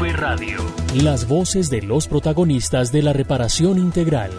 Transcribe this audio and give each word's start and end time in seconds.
V 0.00 0.12
Radio. 0.14 0.58
Las 0.96 1.28
voces 1.28 1.70
de 1.70 1.80
los 1.80 2.08
protagonistas 2.08 2.90
de 2.90 3.02
la 3.02 3.12
reparación 3.12 3.78
integral. 3.78 4.32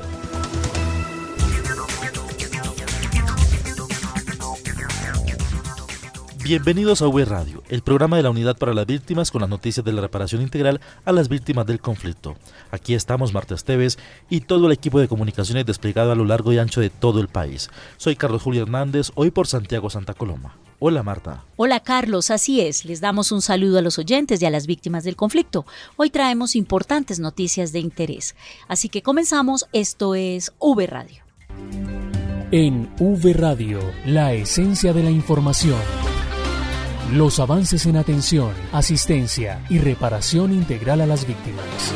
Bienvenidos 6.44 7.02
a 7.02 7.08
V 7.08 7.24
Radio, 7.24 7.64
el 7.70 7.84
programa 7.84 8.18
de 8.18 8.24
la 8.24 8.32
Unidad 8.32 8.58
para 8.58 8.74
las 8.74 8.86
Víctimas 8.86 9.32
con 9.32 9.42
las 9.42 9.50
noticias 9.50 9.86
de 9.86 9.94
la 9.94 10.02
reparación 10.02 10.42
integral 10.42 10.82
a 11.06 11.14
las 11.14 11.30
víctimas 11.30 11.66
del 11.66 11.80
conflicto. 11.80 12.36
Aquí 12.72 12.94
estamos 12.94 13.34
Marta 13.34 13.56
Esteves 13.56 13.98
y 14.30 14.42
todo 14.42 14.68
el 14.68 14.74
equipo 14.74 15.00
de 15.00 15.08
comunicaciones 15.08 15.66
desplegado 15.66 16.12
a 16.12 16.16
lo 16.16 16.26
largo 16.26 16.52
y 16.52 16.58
ancho 16.58 16.82
de 16.82 16.90
todo 16.90 17.22
el 17.22 17.30
país. 17.30 17.70
Soy 17.96 18.18
Carlos 18.18 18.44
Julio 18.44 18.64
Hernández, 18.64 19.12
hoy 19.16 19.32
por 19.32 19.48
Santiago 19.48 19.90
Santa 19.90 20.14
Coloma. 20.14 20.56
Hola 20.88 21.02
Marta. 21.02 21.44
Hola 21.56 21.80
Carlos, 21.80 22.30
así 22.30 22.62
es. 22.62 22.86
Les 22.86 23.02
damos 23.02 23.32
un 23.32 23.42
saludo 23.42 23.80
a 23.80 23.82
los 23.82 23.98
oyentes 23.98 24.40
y 24.40 24.46
a 24.46 24.52
las 24.52 24.68
víctimas 24.68 25.04
del 25.04 25.16
conflicto. 25.16 25.66
Hoy 25.96 26.12
traemos 26.12 26.56
importantes 26.56 27.20
noticias 27.20 27.72
de 27.72 27.80
interés. 27.80 28.36
Así 28.68 28.88
que 28.88 29.02
comenzamos, 29.02 29.66
esto 29.74 30.14
es 30.14 30.54
V 30.60 30.86
Radio. 30.86 31.24
En 32.52 32.94
V 33.00 33.34
Radio, 33.34 33.80
la 34.06 34.34
esencia 34.34 34.94
de 34.94 35.02
la 35.02 35.10
información. 35.10 35.80
Los 37.12 37.40
avances 37.40 37.88
en 37.88 37.98
atención, 37.98 38.54
asistencia 38.72 39.66
y 39.72 39.80
reparación 39.80 40.54
integral 40.54 41.02
a 41.02 41.08
las 41.08 41.26
víctimas. 41.26 41.96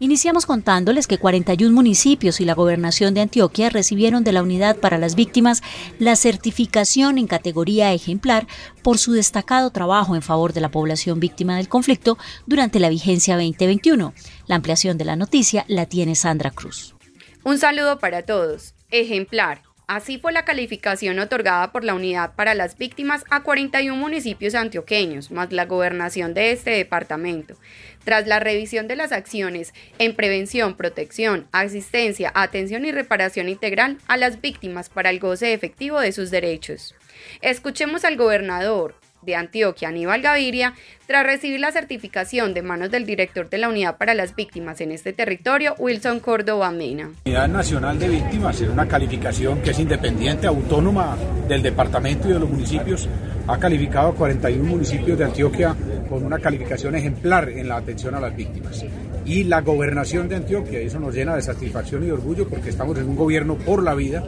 Iniciamos 0.00 0.46
contándoles 0.46 1.08
que 1.08 1.18
41 1.18 1.74
municipios 1.74 2.40
y 2.40 2.44
la 2.44 2.54
gobernación 2.54 3.14
de 3.14 3.20
Antioquia 3.20 3.68
recibieron 3.68 4.22
de 4.22 4.30
la 4.30 4.42
Unidad 4.44 4.76
para 4.76 4.96
las 4.96 5.16
Víctimas 5.16 5.60
la 5.98 6.14
certificación 6.14 7.18
en 7.18 7.26
categoría 7.26 7.92
ejemplar 7.92 8.46
por 8.82 8.98
su 8.98 9.12
destacado 9.12 9.70
trabajo 9.70 10.14
en 10.14 10.22
favor 10.22 10.52
de 10.52 10.60
la 10.60 10.70
población 10.70 11.18
víctima 11.18 11.56
del 11.56 11.68
conflicto 11.68 12.16
durante 12.46 12.78
la 12.78 12.90
vigencia 12.90 13.34
2021. 13.34 14.14
La 14.46 14.54
ampliación 14.54 14.98
de 14.98 15.04
la 15.04 15.16
noticia 15.16 15.64
la 15.66 15.86
tiene 15.86 16.14
Sandra 16.14 16.52
Cruz. 16.52 16.94
Un 17.42 17.58
saludo 17.58 17.98
para 17.98 18.22
todos. 18.22 18.74
Ejemplar. 18.90 19.67
Así 19.88 20.18
fue 20.18 20.32
la 20.32 20.44
calificación 20.44 21.18
otorgada 21.18 21.72
por 21.72 21.82
la 21.82 21.94
Unidad 21.94 22.34
para 22.34 22.54
las 22.54 22.76
Víctimas 22.76 23.24
a 23.30 23.42
41 23.42 23.96
municipios 23.96 24.54
antioqueños, 24.54 25.30
más 25.30 25.50
la 25.50 25.64
gobernación 25.64 26.34
de 26.34 26.52
este 26.52 26.72
departamento. 26.72 27.56
Tras 28.04 28.26
la 28.26 28.38
revisión 28.38 28.86
de 28.86 28.96
las 28.96 29.12
acciones 29.12 29.72
en 29.98 30.14
prevención, 30.14 30.76
protección, 30.76 31.48
asistencia, 31.52 32.30
atención 32.34 32.84
y 32.84 32.92
reparación 32.92 33.48
integral 33.48 33.96
a 34.08 34.18
las 34.18 34.42
víctimas 34.42 34.90
para 34.90 35.08
el 35.08 35.20
goce 35.20 35.54
efectivo 35.54 35.98
de 35.98 36.12
sus 36.12 36.30
derechos. 36.30 36.94
Escuchemos 37.40 38.04
al 38.04 38.18
gobernador, 38.18 38.94
de 39.28 39.36
Antioquia, 39.36 39.90
Aníbal 39.90 40.22
Gaviria, 40.22 40.74
tras 41.06 41.24
recibir 41.24 41.60
la 41.60 41.70
certificación 41.70 42.54
de 42.54 42.62
manos 42.62 42.90
del 42.90 43.04
director 43.04 43.48
de 43.50 43.58
la 43.58 43.68
Unidad 43.68 43.98
para 43.98 44.14
las 44.14 44.34
Víctimas 44.34 44.80
en 44.80 44.90
este 44.90 45.12
territorio, 45.12 45.74
Wilson 45.78 46.20
Córdoba 46.20 46.70
Mena. 46.70 47.10
Unidad 47.26 47.48
Nacional 47.48 47.98
de 47.98 48.08
Víctimas 48.08 48.60
es 48.60 48.68
una 48.68 48.88
calificación 48.88 49.60
que 49.60 49.70
es 49.70 49.78
independiente, 49.78 50.46
autónoma 50.46 51.16
del 51.46 51.62
departamento 51.62 52.28
y 52.28 52.32
de 52.32 52.38
los 52.38 52.48
municipios. 52.48 53.06
Ha 53.46 53.58
calificado 53.58 54.08
a 54.08 54.14
41 54.14 54.64
municipios 54.64 55.18
de 55.18 55.24
Antioquia 55.24 55.76
con 56.08 56.24
una 56.24 56.38
calificación 56.38 56.94
ejemplar 56.94 57.50
en 57.50 57.68
la 57.68 57.76
atención 57.76 58.14
a 58.14 58.20
las 58.20 58.34
víctimas. 58.34 58.82
Y 59.26 59.44
la 59.44 59.60
gobernación 59.60 60.26
de 60.26 60.36
Antioquia, 60.36 60.80
eso 60.80 60.98
nos 60.98 61.14
llena 61.14 61.36
de 61.36 61.42
satisfacción 61.42 62.02
y 62.02 62.06
de 62.06 62.12
orgullo 62.12 62.48
porque 62.48 62.70
estamos 62.70 62.96
en 62.96 63.10
un 63.10 63.16
gobierno 63.16 63.56
por 63.56 63.82
la 63.82 63.94
vida 63.94 64.24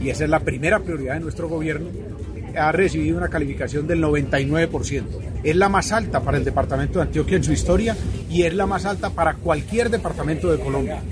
y 0.00 0.10
esa 0.10 0.24
es 0.24 0.30
la 0.30 0.40
primera 0.40 0.80
prioridad 0.80 1.14
de 1.14 1.20
nuestro 1.20 1.48
gobierno 1.48 1.88
ha 2.56 2.72
recibido 2.72 3.16
una 3.18 3.28
calificación 3.28 3.86
del 3.86 4.02
99%. 4.02 5.04
Es 5.42 5.56
la 5.56 5.68
más 5.68 5.92
alta 5.92 6.20
para 6.20 6.38
el 6.38 6.44
departamento 6.44 6.98
de 6.98 7.06
Antioquia 7.06 7.36
en 7.36 7.44
su 7.44 7.52
historia 7.52 7.96
y 8.30 8.42
es 8.42 8.54
la 8.54 8.66
más 8.66 8.84
alta 8.84 9.10
para 9.10 9.34
cualquier 9.34 9.90
departamento 9.90 10.50
de 10.50 10.58
Colombia. 10.58 11.02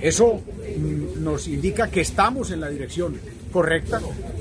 Eso 0.00 0.34
mm, 0.34 1.22
nos 1.22 1.48
indica 1.48 1.88
que 1.88 2.00
estamos 2.00 2.50
en 2.50 2.60
la 2.60 2.68
dirección 2.68 3.16
correcta, 3.52 4.00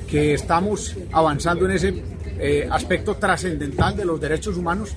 que 0.10 0.34
estamos 0.34 0.96
avanzando 1.12 1.66
en 1.66 1.72
ese 1.72 2.04
eh, 2.40 2.68
aspecto 2.70 3.16
trascendental 3.16 3.96
de 3.96 4.06
los 4.06 4.20
derechos 4.20 4.58
humanos 4.58 4.94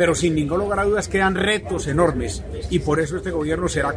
pero 0.00 0.14
sin 0.14 0.34
ningún 0.34 0.60
lugar 0.60 0.78
a 0.78 0.84
dudas 0.84 1.08
quedan 1.08 1.34
retos 1.34 1.86
enormes 1.86 2.42
y 2.70 2.78
por 2.78 3.00
eso 3.00 3.18
este 3.18 3.32
gobierno 3.32 3.68
será 3.68 3.94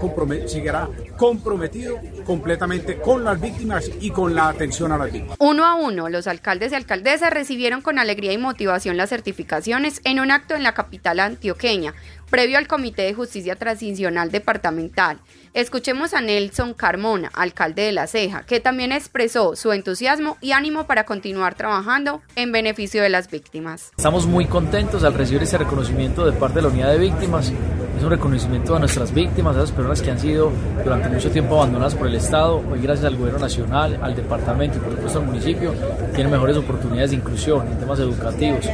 seguirá 0.48 0.90
comprometido 1.16 1.98
completamente 2.26 2.98
con 2.98 3.24
las 3.24 3.40
víctimas 3.40 3.90
y 4.02 4.10
con 4.10 4.36
la 4.36 4.50
atención 4.50 4.92
a 4.92 4.98
las 4.98 5.14
víctimas. 5.14 5.38
Uno 5.40 5.64
a 5.66 5.76
uno, 5.76 6.10
los 6.10 6.28
alcaldes 6.28 6.74
y 6.74 6.76
alcaldesas 6.76 7.32
recibieron 7.32 7.82
con 7.82 8.00
alegría 8.00 8.34
y 8.34 8.38
motivación 8.38 8.98
las 8.98 9.12
certificaciones 9.12 10.02
en 10.04 10.20
un 10.20 10.32
acto 10.32 10.56
en 10.56 10.64
la 10.64 10.74
capital 10.74 11.22
antioqueña, 11.22 11.94
previo 12.34 12.58
al 12.58 12.68
Comité 12.68 13.04
de 13.04 13.14
Justicia 13.14 13.56
Transicional 13.58 14.32
Departamental. 14.32 15.20
Escuchemos 15.54 16.16
a 16.16 16.22
Nelson 16.22 16.74
Carmona, 16.74 17.30
alcalde 17.32 17.84
de 17.84 17.92
La 17.92 18.08
Ceja, 18.08 18.42
que 18.42 18.60
también 18.60 18.92
expresó 18.92 19.56
su 19.56 19.72
entusiasmo 19.72 20.38
y 20.42 20.54
ánimo 20.54 20.88
para 20.88 21.04
continuar 21.04 21.54
trabajando 21.54 22.24
en 22.36 22.52
beneficio 22.52 23.04
de 23.04 23.10
las 23.10 23.30
víctimas. 23.30 23.92
Estamos 23.96 24.26
muy 24.26 24.48
contentos 24.48 25.04
al 25.04 25.14
recibir 25.14 25.44
ese 25.44 25.60
reconocimiento 25.60 26.26
de 26.26 26.32
parte 26.32 26.56
de 26.56 26.64
la 26.64 26.70
unidad 26.70 26.92
de 26.94 26.98
víctimas. 26.98 27.54
Es 27.96 28.04
un 28.04 28.10
reconocimiento 28.10 28.76
a 28.76 28.80
nuestras 28.80 29.14
víctimas, 29.14 29.56
a 29.56 29.60
esas 29.60 29.72
personas 29.72 30.02
que 30.02 30.10
han 30.10 30.20
sido 30.20 30.52
durante 30.84 31.10
mucho 31.10 31.30
tiempo 31.30 31.58
abandonadas 31.58 31.94
por 31.94 32.08
el 32.08 32.16
Estado. 32.16 32.64
Hoy 32.68 32.82
gracias 32.82 33.06
al 33.06 33.16
gobierno 33.16 33.42
nacional, 33.42 34.00
al 34.02 34.16
departamento 34.16 34.80
y 34.80 34.82
por 34.82 34.94
supuesto 34.94 35.20
al 35.20 35.28
municipio, 35.28 35.76
tienen 36.16 36.32
mejores 36.32 36.58
oportunidades 36.58 37.12
de 37.12 37.18
inclusión 37.18 37.68
en 37.68 37.78
temas 37.78 38.00
educativos, 38.00 38.66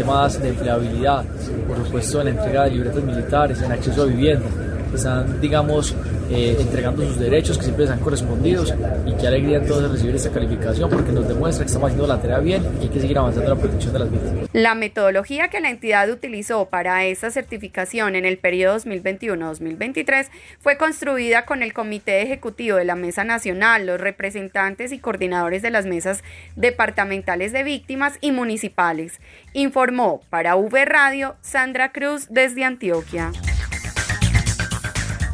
temas 0.00 0.40
de 0.40 0.48
empleabilidad, 0.48 1.24
por 1.68 1.76
supuesto 1.76 2.20
en 2.20 2.24
la 2.24 2.30
entrega 2.30 2.64
de 2.64 2.70
libretas 2.70 3.04
militares, 3.04 3.60
en 3.60 3.72
acceso 3.72 4.02
a 4.02 4.06
vivienda 4.06 4.46
están, 4.96 5.40
digamos, 5.40 5.94
eh, 6.30 6.56
entregando 6.60 7.04
sus 7.04 7.18
derechos 7.18 7.58
que 7.58 7.64
siempre 7.64 7.84
les 7.84 7.92
han 7.92 8.00
correspondido 8.00 8.64
y 9.06 9.12
qué 9.14 9.26
alegría 9.26 9.58
entonces 9.58 9.90
recibir 9.90 10.14
esta 10.14 10.30
calificación 10.30 10.88
porque 10.88 11.12
nos 11.12 11.26
demuestra 11.26 11.64
que 11.64 11.68
estamos 11.68 11.88
haciendo 11.88 12.06
la 12.06 12.20
tarea 12.20 12.38
bien 12.38 12.62
y 12.80 12.84
hay 12.84 12.88
que 12.88 13.00
seguir 13.00 13.18
avanzando 13.18 13.50
en 13.50 13.56
la 13.56 13.60
protección 13.60 13.92
de 13.92 13.98
las 13.98 14.10
víctimas. 14.10 14.48
La 14.52 14.74
metodología 14.74 15.48
que 15.48 15.60
la 15.60 15.70
entidad 15.70 16.08
utilizó 16.08 16.66
para 16.66 17.04
esta 17.04 17.30
certificación 17.30 18.14
en 18.14 18.24
el 18.24 18.38
periodo 18.38 18.78
2021-2023 18.78 20.28
fue 20.60 20.76
construida 20.76 21.44
con 21.46 21.62
el 21.62 21.72
Comité 21.72 22.22
Ejecutivo 22.22 22.76
de 22.76 22.84
la 22.84 22.94
Mesa 22.94 23.24
Nacional, 23.24 23.86
los 23.86 24.00
representantes 24.00 24.92
y 24.92 24.98
coordinadores 24.98 25.62
de 25.62 25.70
las 25.70 25.86
mesas 25.86 26.22
departamentales 26.56 27.52
de 27.52 27.64
víctimas 27.64 28.18
y 28.20 28.32
municipales. 28.32 29.20
Informó 29.52 30.22
para 30.30 30.56
V 30.56 30.84
Radio 30.84 31.36
Sandra 31.40 31.92
Cruz 31.92 32.28
desde 32.30 32.64
Antioquia. 32.64 33.32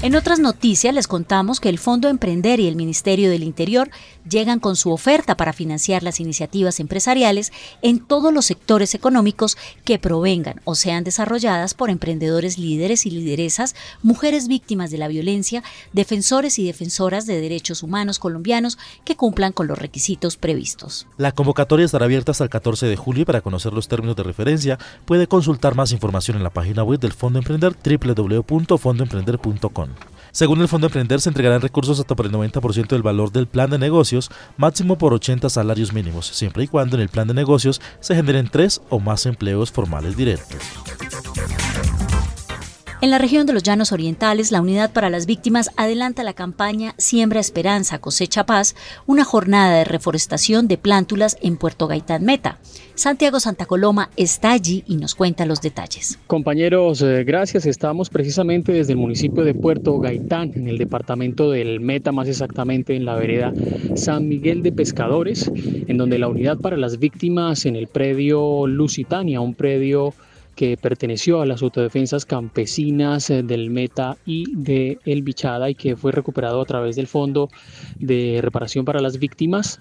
En 0.03 0.15
otras 0.15 0.39
noticias 0.39 0.95
les 0.95 1.09
contamos 1.09 1.59
que 1.59 1.71
el 1.71 1.79
Fondo 1.79 2.09
Emprender 2.09 2.61
y 2.61 2.69
el 2.69 2.77
Ministerio 2.77 3.31
del 3.31 3.43
Interior 3.43 3.91
llegan 4.29 4.61
con 4.61 4.77
su 4.77 4.91
oferta 4.91 5.37
para 5.37 5.53
financiar 5.53 6.03
las 6.03 6.21
iniciativas 6.21 6.81
empresariales 6.81 7.53
en 7.83 8.01
todos 8.01 8.33
los 8.33 8.47
sectores 8.47 8.95
económicos 8.95 9.59
que 9.85 9.99
provengan 9.99 10.61
o 10.65 10.75
sean 10.75 11.05
desarrolladas 11.05 11.75
por 11.75 11.91
emprendedores 11.91 12.57
líderes 12.59 13.05
y 13.07 13.11
lideresas, 13.11 13.75
mujeres 14.03 14.49
víctimas 14.49 14.91
de 14.91 14.99
la 14.99 15.09
violencia, 15.09 15.63
defensores 15.93 16.59
y 16.59 16.67
defensoras 16.67 17.27
de 17.27 17.41
derechos 17.41 17.83
humanos 17.83 18.19
colombianos 18.19 18.79
que 19.05 19.17
cumplan 19.17 19.53
con 19.53 19.67
los 19.67 19.79
requisitos 19.79 20.37
previstos. 20.37 21.07
La 21.17 21.33
convocatoria 21.33 21.87
estará 21.87 22.05
abierta 22.07 22.33
hasta 22.33 22.45
el 22.45 22.51
14 22.51 22.87
de 22.87 22.97
julio 22.97 23.23
y 23.23 23.27
para 23.27 23.41
conocer 23.41 23.73
los 23.73 23.89
términos 23.89 24.17
de 24.17 24.23
referencia 24.23 24.79
puede 25.05 25.27
consultar 25.27 25.75
más 25.75 25.93
información 25.93 26.37
en 26.37 26.43
la 26.43 26.51
página 26.51 26.83
web 26.83 27.01
del 27.01 27.13
Fondo 27.13 27.39
Emprender 27.39 27.75
www.fondoemprender.com. 27.75 30.16
Según 30.37 30.61
el 30.61 30.69
Fondo 30.69 30.89
Emprender, 30.89 31.19
se 31.19 31.31
entregarán 31.31 31.63
recursos 31.63 31.99
hasta 31.99 32.15
por 32.15 32.27
el 32.27 32.33
90% 32.33 32.89
del 32.89 33.03
valor 33.03 33.33
del 33.33 33.47
plan 33.47 33.71
de 33.71 33.79
negocios, 33.79 34.31
máximo 34.59 34.99
por 34.99 35.15
80 35.15 35.49
salarios 35.49 35.95
mínimos, 35.95 36.27
siempre 36.27 36.65
y 36.65 36.69
cuando 36.69 36.97
en 36.97 37.01
el 37.01 37.09
plan 37.09 37.27
de 37.27 37.33
negocios 37.33 37.81
se 38.01 38.15
generen 38.15 38.51
tres 38.53 38.83
o 38.91 39.01
más 39.01 39.25
empleos 39.25 39.73
formales 39.73 40.15
directos. 40.15 40.61
En 43.03 43.11
la 43.11 43.19
región 43.19 43.47
de 43.47 43.53
los 43.53 43.63
Llanos 43.63 43.93
Orientales, 43.93 44.51
la 44.51 44.63
Unidad 44.63 44.91
para 44.91 45.11
las 45.11 45.27
Víctimas 45.27 45.71
adelanta 45.77 46.25
la 46.25 46.33
campaña 46.33 46.95
Siembra 46.97 47.41
Esperanza, 47.41 47.99
Cosecha 47.99 48.47
Paz, 48.47 48.75
una 49.07 49.23
jornada 49.23 49.77
de 49.77 49.85
reforestación 49.85 50.67
de 50.67 50.79
plántulas 50.79 51.37
en 51.43 51.59
Puerto 51.59 51.89
Gaitán 51.89 52.25
Meta. 52.25 52.59
Santiago 52.95 53.39
Santa 53.39 53.67
Coloma 53.67 54.09
está 54.17 54.53
allí 54.53 54.83
y 54.87 54.97
nos 54.97 55.15
cuenta 55.15 55.45
los 55.45 55.61
detalles. 55.61 56.19
Compañeros, 56.27 57.03
eh, 57.03 57.23
gracias. 57.25 57.67
Estamos 57.67 58.09
precisamente 58.09 58.73
desde 58.73 58.93
el 58.93 58.99
municipio 58.99 59.45
de 59.45 59.53
Puerto 59.53 59.99
Gaitán, 59.99 60.53
en 60.55 60.67
el 60.67 60.79
departamento 60.79 61.51
del 61.51 61.81
Meta, 61.81 62.13
más 62.13 62.29
exactamente 62.29 62.97
en 62.97 63.05
la 63.05 63.15
vereda 63.17 63.53
San 63.95 64.27
Miguel 64.27 64.63
de 64.63 64.73
Pescadores, 64.73 65.53
en 65.55 65.99
donde 65.99 66.19
la 66.19 66.29
Unidad 66.29 66.57
para 66.57 66.79
las 66.79 66.99
Víctimas 66.99 67.67
en 67.67 67.77
el 67.77 67.89
predio 67.89 68.67
Lusitania, 68.67 69.43
un 69.43 69.55
predio 69.55 70.15
que 70.57 70.77
perteneció 70.77 71.43
a 71.43 71.47
las 71.47 71.63
autodefensas 71.63 72.25
campesinas 72.25 73.31
eh, 73.31 73.43
del 73.43 73.71
Meta 73.71 74.17
y 74.27 74.53
de 74.57 74.99
El 75.05 75.23
Bichada 75.23 75.71
y 75.71 75.75
que 75.75 75.97
fue 75.97 76.11
recuperado 76.11 76.61
a 76.61 76.65
través 76.65 76.97
del 76.97 77.07
Fondo 77.07 77.51
de 78.01 78.41
Reparación 78.43 78.85
para 78.85 79.01
las 79.01 79.19
Víctimas. 79.19 79.79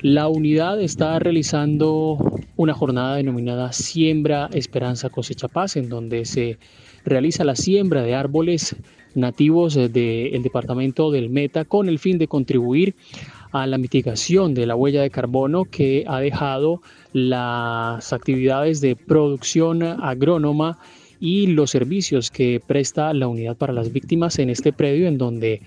La 0.00 0.28
unidad 0.28 0.80
está 0.80 1.18
realizando 1.18 2.18
una 2.56 2.74
jornada 2.74 3.16
denominada 3.16 3.72
Siembra 3.72 4.50
Esperanza 4.52 5.08
Cosecha 5.08 5.48
Paz, 5.48 5.76
en 5.76 5.88
donde 5.88 6.26
se 6.26 6.58
realiza 7.04 7.42
la 7.42 7.56
siembra 7.56 8.02
de 8.02 8.14
árboles 8.14 8.76
nativos 9.14 9.76
eh, 9.76 9.88
del 9.88 10.42
departamento 10.42 11.10
del 11.10 11.30
Meta 11.30 11.64
con 11.64 11.88
el 11.88 11.98
fin 11.98 12.18
de 12.18 12.28
contribuir 12.28 12.94
a 13.50 13.66
la 13.66 13.78
mitigación 13.78 14.52
de 14.52 14.66
la 14.66 14.76
huella 14.76 15.00
de 15.00 15.10
carbono 15.10 15.64
que 15.64 16.04
ha 16.06 16.20
dejado 16.20 16.82
las 17.18 18.12
actividades 18.12 18.80
de 18.80 18.94
producción 18.96 19.82
agrónoma 19.82 20.78
y 21.20 21.48
los 21.48 21.70
servicios 21.70 22.30
que 22.30 22.60
presta 22.64 23.12
la 23.12 23.26
unidad 23.26 23.56
para 23.56 23.72
las 23.72 23.92
víctimas 23.92 24.38
en 24.38 24.50
este 24.50 24.72
predio 24.72 25.08
en 25.08 25.18
donde 25.18 25.60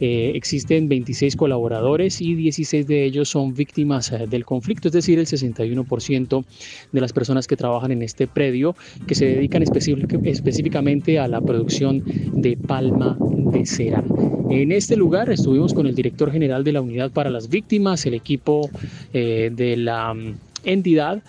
eh, 0.00 0.32
existen 0.34 0.88
26 0.88 1.34
colaboradores 1.34 2.20
y 2.20 2.34
16 2.34 2.86
de 2.86 3.04
ellos 3.04 3.30
son 3.30 3.54
víctimas 3.54 4.12
eh, 4.12 4.26
del 4.28 4.44
conflicto, 4.44 4.88
es 4.88 4.94
decir, 4.94 5.18
el 5.18 5.26
61% 5.26 6.44
de 6.92 7.00
las 7.00 7.12
personas 7.12 7.48
que 7.48 7.56
trabajan 7.56 7.90
en 7.90 8.02
este 8.02 8.28
predio 8.28 8.76
que 9.08 9.16
se 9.16 9.26
dedican 9.26 9.62
específicamente 9.62 11.18
a 11.18 11.26
la 11.26 11.40
producción 11.40 12.04
de 12.06 12.56
palma 12.56 13.16
de 13.18 13.66
cera. 13.66 14.04
En 14.50 14.70
este 14.70 14.96
lugar 14.96 15.30
estuvimos 15.30 15.74
con 15.74 15.86
el 15.86 15.94
director 15.94 16.30
general 16.30 16.62
de 16.64 16.72
la 16.72 16.80
unidad 16.80 17.10
para 17.10 17.28
las 17.28 17.48
víctimas, 17.48 18.06
el 18.06 18.14
equipo 18.14 18.70
eh, 19.12 19.50
de 19.52 19.76
la 19.76 20.14
entidad 20.64 21.22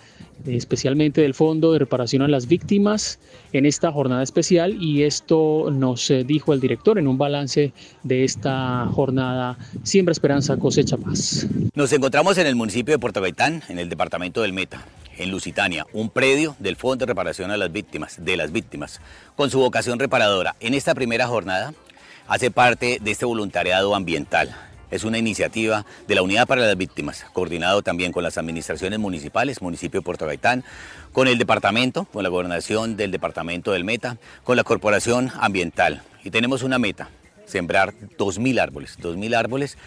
especialmente 0.47 1.21
del 1.21 1.33
Fondo 1.33 1.73
de 1.73 1.79
Reparación 1.79 2.21
a 2.21 2.27
las 2.27 2.47
Víctimas, 2.47 3.19
en 3.51 3.65
esta 3.65 3.91
jornada 3.91 4.23
especial 4.23 4.81
y 4.81 5.03
esto 5.03 5.69
nos 5.71 6.09
eh, 6.09 6.23
dijo 6.23 6.53
el 6.53 6.59
director 6.59 6.97
en 6.97 7.07
un 7.07 7.17
balance 7.17 7.73
de 8.03 8.23
esta 8.23 8.87
jornada 8.91 9.57
Siembra 9.83 10.11
Esperanza 10.11 10.57
Cosecha 10.57 10.97
Paz. 10.97 11.47
Nos 11.73 11.91
encontramos 11.93 12.37
en 12.37 12.47
el 12.47 12.55
municipio 12.55 12.93
de 12.93 12.99
Puerto 12.99 13.21
Gaitán, 13.21 13.63
en 13.69 13.79
el 13.79 13.89
departamento 13.89 14.41
del 14.41 14.53
Meta, 14.53 14.85
en 15.17 15.31
Lusitania, 15.31 15.85
un 15.93 16.09
predio 16.09 16.55
del 16.59 16.75
Fondo 16.75 17.05
de 17.05 17.07
Reparación 17.07 17.51
a 17.51 17.57
las 17.57 17.71
Víctimas, 17.71 18.23
de 18.23 18.37
las 18.37 18.51
Víctimas, 18.51 19.01
con 19.35 19.49
su 19.49 19.59
vocación 19.59 19.99
reparadora. 19.99 20.55
En 20.59 20.73
esta 20.73 20.95
primera 20.95 21.27
jornada 21.27 21.73
hace 22.27 22.51
parte 22.51 22.99
de 23.01 23.11
este 23.11 23.25
voluntariado 23.25 23.95
ambiental 23.95 24.55
es 24.91 25.03
una 25.03 25.18
iniciativa 25.18 25.86
de 26.07 26.15
la 26.15 26.21
Unidad 26.21 26.47
para 26.47 26.62
las 26.62 26.77
Víctimas, 26.77 27.25
coordinado 27.33 27.81
también 27.81 28.12
con 28.12 28.24
las 28.24 28.38
administraciones 28.38 29.00
municipales, 29.00 29.62
municipio 29.62 30.00
de 30.00 30.06
Puerto 30.06 30.25
Gaitán, 30.25 30.63
con 31.13 31.27
el 31.27 31.38
departamento, 31.38 32.06
con 32.06 32.24
la 32.24 32.30
gobernación 32.30 32.97
del 32.97 33.12
departamento 33.12 33.71
del 33.71 33.83
Meta, 33.83 34.18
con 34.44 34.57
la 34.57 34.63
Corporación 34.63 35.31
Ambiental. 35.39 36.03
Y 36.24 36.31
tenemos 36.31 36.63
una 36.63 36.80
meta, 36.80 37.09
sembrar 37.45 37.94
2.000 38.18 38.59
árboles, 38.59 38.97
2.000 39.00 39.36
árboles 39.36 39.77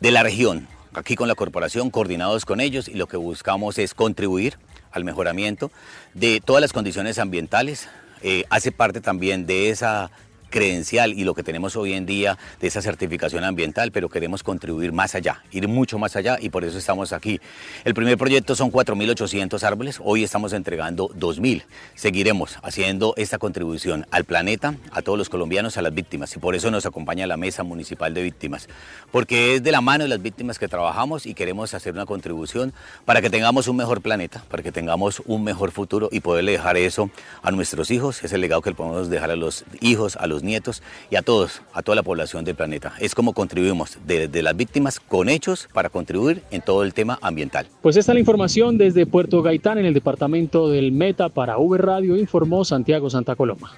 de 0.00 0.10
la 0.10 0.22
región, 0.22 0.68
aquí 0.94 1.16
con 1.16 1.28
la 1.28 1.34
corporación, 1.34 1.90
coordinados 1.90 2.44
con 2.44 2.60
ellos, 2.60 2.88
y 2.88 2.94
lo 2.94 3.06
que 3.06 3.16
buscamos 3.16 3.78
es 3.78 3.94
contribuir 3.94 4.56
al 4.92 5.04
mejoramiento 5.04 5.70
de 6.14 6.40
todas 6.44 6.60
las 6.60 6.72
condiciones 6.72 7.18
ambientales. 7.18 7.88
Eh, 8.22 8.44
hace 8.50 8.72
parte 8.72 9.00
también 9.00 9.46
de 9.46 9.70
esa 9.70 10.10
credencial 10.50 11.14
y 11.14 11.24
lo 11.24 11.34
que 11.34 11.42
tenemos 11.42 11.76
hoy 11.76 11.94
en 11.94 12.06
día 12.06 12.36
de 12.60 12.66
esa 12.66 12.82
certificación 12.82 13.44
ambiental, 13.44 13.92
pero 13.92 14.08
queremos 14.08 14.42
contribuir 14.42 14.92
más 14.92 15.14
allá, 15.14 15.42
ir 15.50 15.68
mucho 15.68 15.98
más 15.98 16.16
allá 16.16 16.36
y 16.40 16.50
por 16.50 16.64
eso 16.64 16.76
estamos 16.76 17.12
aquí. 17.12 17.40
El 17.84 17.94
primer 17.94 18.18
proyecto 18.18 18.54
son 18.54 18.70
4.800 18.70 19.62
árboles, 19.62 20.00
hoy 20.02 20.24
estamos 20.24 20.52
entregando 20.52 21.08
2.000. 21.08 21.62
Seguiremos 21.94 22.58
haciendo 22.62 23.14
esta 23.16 23.38
contribución 23.38 24.06
al 24.10 24.24
planeta, 24.24 24.74
a 24.90 25.02
todos 25.02 25.18
los 25.18 25.28
colombianos, 25.28 25.76
a 25.76 25.82
las 25.82 25.94
víctimas 25.94 26.34
y 26.36 26.38
por 26.38 26.54
eso 26.54 26.70
nos 26.70 26.86
acompaña 26.86 27.26
la 27.26 27.36
Mesa 27.36 27.62
Municipal 27.62 28.12
de 28.12 28.22
Víctimas, 28.22 28.68
porque 29.10 29.54
es 29.54 29.62
de 29.62 29.72
la 29.72 29.80
mano 29.80 30.04
de 30.04 30.08
las 30.08 30.20
víctimas 30.20 30.58
que 30.58 30.68
trabajamos 30.68 31.26
y 31.26 31.34
queremos 31.34 31.74
hacer 31.74 31.94
una 31.94 32.06
contribución 32.06 32.72
para 33.04 33.22
que 33.22 33.30
tengamos 33.30 33.68
un 33.68 33.76
mejor 33.76 34.00
planeta, 34.00 34.44
para 34.50 34.62
que 34.62 34.72
tengamos 34.72 35.22
un 35.26 35.44
mejor 35.44 35.70
futuro 35.70 36.08
y 36.10 36.20
poderle 36.20 36.52
dejar 36.52 36.76
eso 36.76 37.10
a 37.42 37.50
nuestros 37.50 37.90
hijos, 37.90 38.22
es 38.24 38.32
el 38.32 38.40
legado 38.40 38.62
que 38.62 38.72
podemos 38.72 39.10
dejar 39.10 39.30
a 39.30 39.36
los 39.36 39.64
hijos, 39.80 40.16
a 40.16 40.26
los 40.26 40.39
nietos 40.42 40.82
y 41.10 41.16
a 41.16 41.22
todos, 41.22 41.62
a 41.72 41.82
toda 41.82 41.96
la 41.96 42.02
población 42.02 42.44
del 42.44 42.54
planeta. 42.54 42.94
Es 42.98 43.14
como 43.14 43.32
contribuimos 43.32 43.98
desde 44.06 44.42
las 44.42 44.56
víctimas 44.56 45.00
con 45.00 45.28
hechos 45.28 45.68
para 45.72 45.88
contribuir 45.88 46.42
en 46.50 46.62
todo 46.62 46.82
el 46.82 46.94
tema 46.94 47.18
ambiental. 47.22 47.66
Pues 47.82 47.96
esta 47.96 48.12
es 48.12 48.14
la 48.14 48.20
información 48.20 48.78
desde 48.78 49.06
Puerto 49.06 49.42
Gaitán 49.42 49.78
en 49.78 49.86
el 49.86 49.94
departamento 49.94 50.68
del 50.68 50.92
Meta 50.92 51.28
para 51.28 51.58
V 51.58 51.78
Radio, 51.78 52.16
informó 52.16 52.64
Santiago 52.64 53.10
Santa 53.10 53.36
Coloma. 53.36 53.72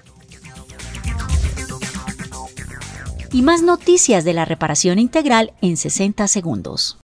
Y 3.32 3.41
más 3.41 3.62
noticias 3.62 4.25
de 4.25 4.35
la 4.35 4.44
reparación 4.44 4.99
integral 4.99 5.53
en 5.62 5.79
60 5.79 6.29
segundos. 6.29 6.99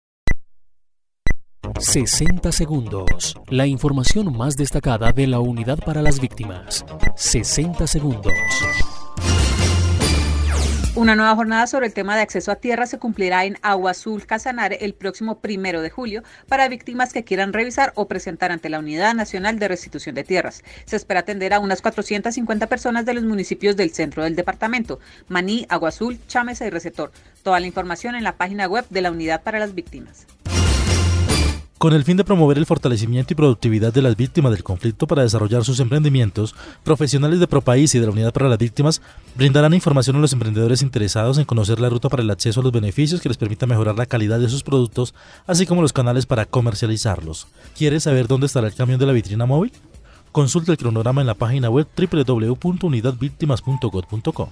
60 1.79 2.51
segundos. 2.51 3.35
La 3.47 3.65
información 3.65 4.35
más 4.35 4.55
destacada 4.55 5.11
de 5.11 5.27
la 5.27 5.39
unidad 5.39 5.79
para 5.79 6.01
las 6.01 6.19
víctimas. 6.19 6.85
60 7.15 7.87
segundos. 7.87 8.33
Una 10.99 11.15
nueva 11.15 11.33
jornada 11.33 11.65
sobre 11.65 11.87
el 11.87 11.93
tema 11.93 12.17
de 12.17 12.23
acceso 12.23 12.51
a 12.51 12.57
tierra 12.57 12.85
se 12.85 12.99
cumplirá 12.99 13.45
en 13.45 13.57
Agua 13.61 13.91
Azul 13.91 14.25
Casanare 14.25 14.79
el 14.81 14.93
próximo 14.93 15.39
primero 15.39 15.81
de 15.81 15.89
julio 15.89 16.23
para 16.49 16.67
víctimas 16.67 17.13
que 17.13 17.23
quieran 17.23 17.53
revisar 17.53 17.93
o 17.95 18.09
presentar 18.09 18.51
ante 18.51 18.67
la 18.67 18.79
Unidad 18.79 19.13
Nacional 19.13 19.59
de 19.59 19.69
Restitución 19.69 20.13
de 20.13 20.25
Tierras. 20.25 20.61
Se 20.83 20.97
espera 20.97 21.21
atender 21.21 21.53
a 21.53 21.61
unas 21.61 21.81
450 21.81 22.67
personas 22.67 23.05
de 23.05 23.13
los 23.13 23.23
municipios 23.23 23.77
del 23.77 23.91
centro 23.91 24.25
del 24.25 24.35
departamento, 24.35 24.99
Maní, 25.29 25.65
Agua 25.69 25.87
Azul, 25.87 26.19
Chámeza 26.27 26.67
y 26.67 26.69
Receptor. 26.69 27.13
Toda 27.43 27.61
la 27.61 27.67
información 27.67 28.15
en 28.15 28.25
la 28.25 28.35
página 28.35 28.67
web 28.67 28.85
de 28.89 29.01
la 29.01 29.11
Unidad 29.11 29.41
para 29.41 29.59
las 29.59 29.73
Víctimas. 29.73 30.27
Con 31.79 31.93
el 31.93 32.03
fin 32.03 32.17
de 32.17 32.25
promover 32.25 32.57
el 32.57 32.65
fortalecimiento 32.65 33.31
y 33.31 33.37
productividad 33.37 33.93
de 33.93 34.01
las 34.01 34.17
víctimas 34.17 34.51
del 34.51 34.65
conflicto 34.65 35.07
para 35.07 35.23
desarrollar 35.23 35.63
sus 35.63 35.79
emprendimientos, 35.79 36.53
profesionales 36.83 37.39
de 37.39 37.47
ProPaís 37.47 37.95
y 37.95 37.99
de 37.99 38.05
la 38.05 38.11
Unidad 38.11 38.33
para 38.33 38.49
las 38.49 38.57
Víctimas 38.57 39.01
brindarán 39.37 39.73
información 39.73 40.17
a 40.17 40.19
los 40.19 40.33
emprendedores 40.33 40.81
interesados 40.81 41.37
en 41.37 41.45
conocer 41.45 41.79
la 41.79 41.87
ruta 41.87 42.09
para 42.09 42.21
el 42.21 42.29
acceso 42.31 42.59
a 42.59 42.63
los 42.63 42.73
beneficios 42.73 43.21
que 43.21 43.29
les 43.29 43.37
permita 43.37 43.65
mejorar 43.65 43.95
la 43.95 44.07
calidad 44.07 44.41
de 44.41 44.49
sus 44.49 44.61
productos, 44.61 45.13
así 45.47 45.65
como 45.65 45.81
los 45.81 45.93
canales 45.93 46.25
para 46.25 46.43
comercializarlos. 46.43 47.47
¿Quieres 47.77 48.03
saber 48.03 48.27
dónde 48.27 48.47
estará 48.47 48.67
el 48.67 48.75
camión 48.75 48.99
de 48.99 49.05
la 49.05 49.13
vitrina 49.13 49.45
móvil? 49.45 49.71
Consulta 50.33 50.73
el 50.73 50.77
cronograma 50.77 51.21
en 51.21 51.27
la 51.27 51.35
página 51.35 51.69
web 51.69 51.87
www.unidadvíctimas.gov.co. 51.95 54.51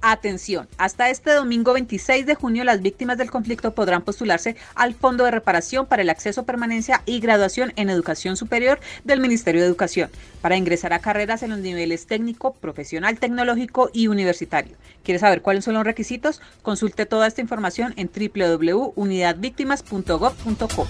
Atención, 0.00 0.68
hasta 0.78 1.10
este 1.10 1.32
domingo 1.32 1.72
26 1.72 2.24
de 2.24 2.36
junio 2.36 2.62
las 2.62 2.82
víctimas 2.82 3.18
del 3.18 3.32
conflicto 3.32 3.74
podrán 3.74 4.02
postularse 4.02 4.54
al 4.76 4.94
Fondo 4.94 5.24
de 5.24 5.32
Reparación 5.32 5.86
para 5.86 6.02
el 6.02 6.10
Acceso, 6.10 6.44
Permanencia 6.44 7.02
y 7.04 7.18
Graduación 7.18 7.72
en 7.74 7.90
Educación 7.90 8.36
Superior 8.36 8.78
del 9.02 9.18
Ministerio 9.18 9.60
de 9.60 9.66
Educación 9.66 10.08
para 10.40 10.56
ingresar 10.56 10.92
a 10.92 11.00
carreras 11.00 11.42
en 11.42 11.50
los 11.50 11.58
niveles 11.58 12.06
técnico, 12.06 12.54
profesional, 12.54 13.18
tecnológico 13.18 13.90
y 13.92 14.06
universitario. 14.06 14.76
¿Quiere 15.02 15.18
saber 15.18 15.42
cuáles 15.42 15.64
son 15.64 15.74
los 15.74 15.82
requisitos? 15.82 16.40
Consulte 16.62 17.04
toda 17.04 17.26
esta 17.26 17.40
información 17.40 17.92
en 17.96 18.08
www.unidadvíctimas.gov.co. 18.08 20.86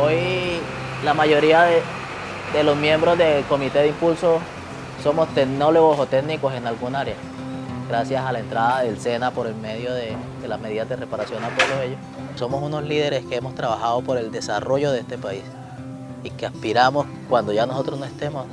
Hoy 0.00 0.60
la 1.04 1.12
mayoría 1.12 1.62
de 1.62 1.82
de 2.54 2.62
los 2.62 2.76
miembros 2.76 3.18
del 3.18 3.42
comité 3.46 3.80
de 3.80 3.88
impulso 3.88 4.38
somos 5.02 5.28
tecnólogos 5.34 5.98
o 5.98 6.06
técnicos 6.06 6.54
en 6.54 6.68
algún 6.68 6.94
área. 6.94 7.16
Gracias 7.88 8.24
a 8.24 8.30
la 8.30 8.38
entrada 8.38 8.82
del 8.82 8.96
SENA 8.98 9.32
por 9.32 9.48
el 9.48 9.56
medio 9.56 9.92
de, 9.92 10.16
las 10.46 10.60
medidas 10.60 10.88
de 10.88 10.94
reparación 10.94 11.42
a 11.42 11.48
todos 11.48 11.82
ellos, 11.82 11.98
somos 12.36 12.62
unos 12.62 12.84
líderes 12.84 13.24
que 13.26 13.36
hemos 13.36 13.56
trabajado 13.56 14.02
por 14.02 14.18
el 14.18 14.30
desarrollo 14.30 14.92
de 14.92 15.00
este 15.00 15.18
país 15.18 15.42
y 16.22 16.30
que 16.30 16.46
aspiramos, 16.46 17.06
cuando 17.28 17.52
ya 17.52 17.66
nosotros 17.66 17.98
no 17.98 18.06
estemos, 18.06 18.46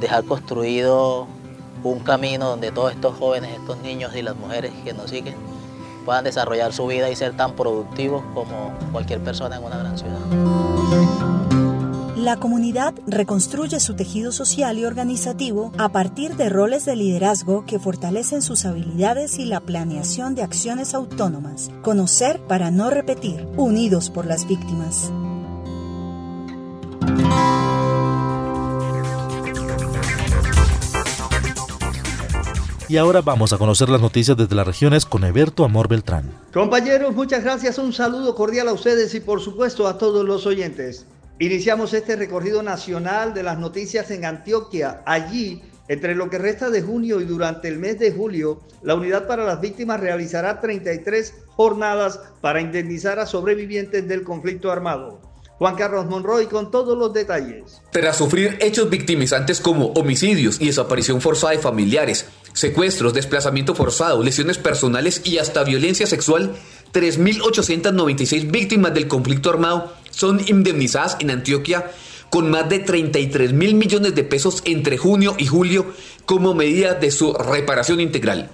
dejar 0.00 0.24
construido 0.24 1.26
un 1.82 2.00
camino 2.00 2.50
donde 2.50 2.70
todos 2.72 2.92
estos 2.92 3.16
jóvenes, 3.16 3.52
estos 3.58 3.78
niños 3.78 4.14
y 4.14 4.20
las 4.20 4.36
mujeres 4.36 4.70
que 4.84 4.92
nos 4.92 5.08
siguen 5.08 5.34
puedan 6.04 6.24
desarrollar 6.24 6.74
su 6.74 6.86
vida 6.86 7.08
y 7.08 7.16
ser 7.16 7.36
tan 7.36 7.54
productivos 7.54 8.22
como 8.34 8.74
cualquier 8.92 9.20
persona 9.20 9.56
en 9.56 9.64
una 9.64 9.78
gran 9.78 9.96
ciudad. 9.96 11.39
La 12.20 12.36
comunidad 12.36 12.92
reconstruye 13.06 13.80
su 13.80 13.96
tejido 13.96 14.30
social 14.30 14.76
y 14.76 14.84
organizativo 14.84 15.72
a 15.78 15.88
partir 15.88 16.36
de 16.36 16.50
roles 16.50 16.84
de 16.84 16.94
liderazgo 16.94 17.64
que 17.64 17.78
fortalecen 17.78 18.42
sus 18.42 18.66
habilidades 18.66 19.38
y 19.38 19.46
la 19.46 19.60
planeación 19.60 20.34
de 20.34 20.42
acciones 20.42 20.92
autónomas. 20.92 21.70
Conocer 21.80 22.38
para 22.46 22.70
no 22.70 22.90
repetir, 22.90 23.48
unidos 23.56 24.10
por 24.10 24.26
las 24.26 24.46
víctimas. 24.46 25.10
Y 32.86 32.98
ahora 32.98 33.22
vamos 33.22 33.54
a 33.54 33.56
conocer 33.56 33.88
las 33.88 34.02
noticias 34.02 34.36
desde 34.36 34.54
las 34.54 34.66
regiones 34.66 35.06
con 35.06 35.24
Eberto 35.24 35.64
Amor 35.64 35.88
Beltrán. 35.88 36.30
Compañeros, 36.52 37.14
muchas 37.14 37.42
gracias. 37.42 37.78
Un 37.78 37.94
saludo 37.94 38.34
cordial 38.34 38.68
a 38.68 38.74
ustedes 38.74 39.14
y 39.14 39.20
por 39.20 39.40
supuesto 39.40 39.88
a 39.88 39.96
todos 39.96 40.26
los 40.26 40.44
oyentes. 40.44 41.06
Iniciamos 41.40 41.94
este 41.94 42.16
recorrido 42.16 42.62
nacional 42.62 43.32
de 43.32 43.42
las 43.42 43.58
noticias 43.58 44.10
en 44.10 44.26
Antioquia. 44.26 45.00
Allí, 45.06 45.62
entre 45.88 46.14
lo 46.14 46.28
que 46.28 46.36
resta 46.36 46.68
de 46.68 46.82
junio 46.82 47.18
y 47.18 47.24
durante 47.24 47.68
el 47.68 47.78
mes 47.78 47.98
de 47.98 48.12
julio, 48.12 48.60
la 48.82 48.94
Unidad 48.94 49.26
para 49.26 49.46
las 49.46 49.58
Víctimas 49.58 50.00
realizará 50.00 50.60
33 50.60 51.32
jornadas 51.56 52.20
para 52.42 52.60
indemnizar 52.60 53.18
a 53.18 53.24
sobrevivientes 53.24 54.06
del 54.06 54.22
conflicto 54.22 54.70
armado. 54.70 55.18
Juan 55.56 55.76
Carlos 55.76 56.04
Monroy 56.06 56.44
con 56.44 56.70
todos 56.70 56.96
los 56.96 57.14
detalles. 57.14 57.80
Tras 57.90 58.18
sufrir 58.18 58.58
hechos 58.60 58.90
victimizantes 58.90 59.60
como 59.60 59.86
homicidios 59.92 60.60
y 60.60 60.66
desaparición 60.66 61.22
forzada 61.22 61.52
de 61.52 61.58
familiares, 61.58 62.26
secuestros, 62.52 63.14
desplazamiento 63.14 63.74
forzado, 63.74 64.22
lesiones 64.22 64.58
personales 64.58 65.22
y 65.24 65.38
hasta 65.38 65.64
violencia 65.64 66.06
sexual, 66.06 66.54
3.896 66.92 68.50
víctimas 68.50 68.92
del 68.92 69.08
conflicto 69.08 69.48
armado 69.48 69.92
son 70.10 70.40
indemnizadas 70.46 71.16
en 71.20 71.30
Antioquia 71.30 71.90
con 72.30 72.50
más 72.50 72.68
de 72.68 72.78
33 72.78 73.52
mil 73.52 73.74
millones 73.74 74.14
de 74.14 74.24
pesos 74.24 74.62
entre 74.64 74.96
junio 74.96 75.34
y 75.38 75.46
julio 75.46 75.86
como 76.24 76.54
medida 76.54 76.94
de 76.94 77.10
su 77.10 77.32
reparación 77.34 78.00
integral. 78.00 78.50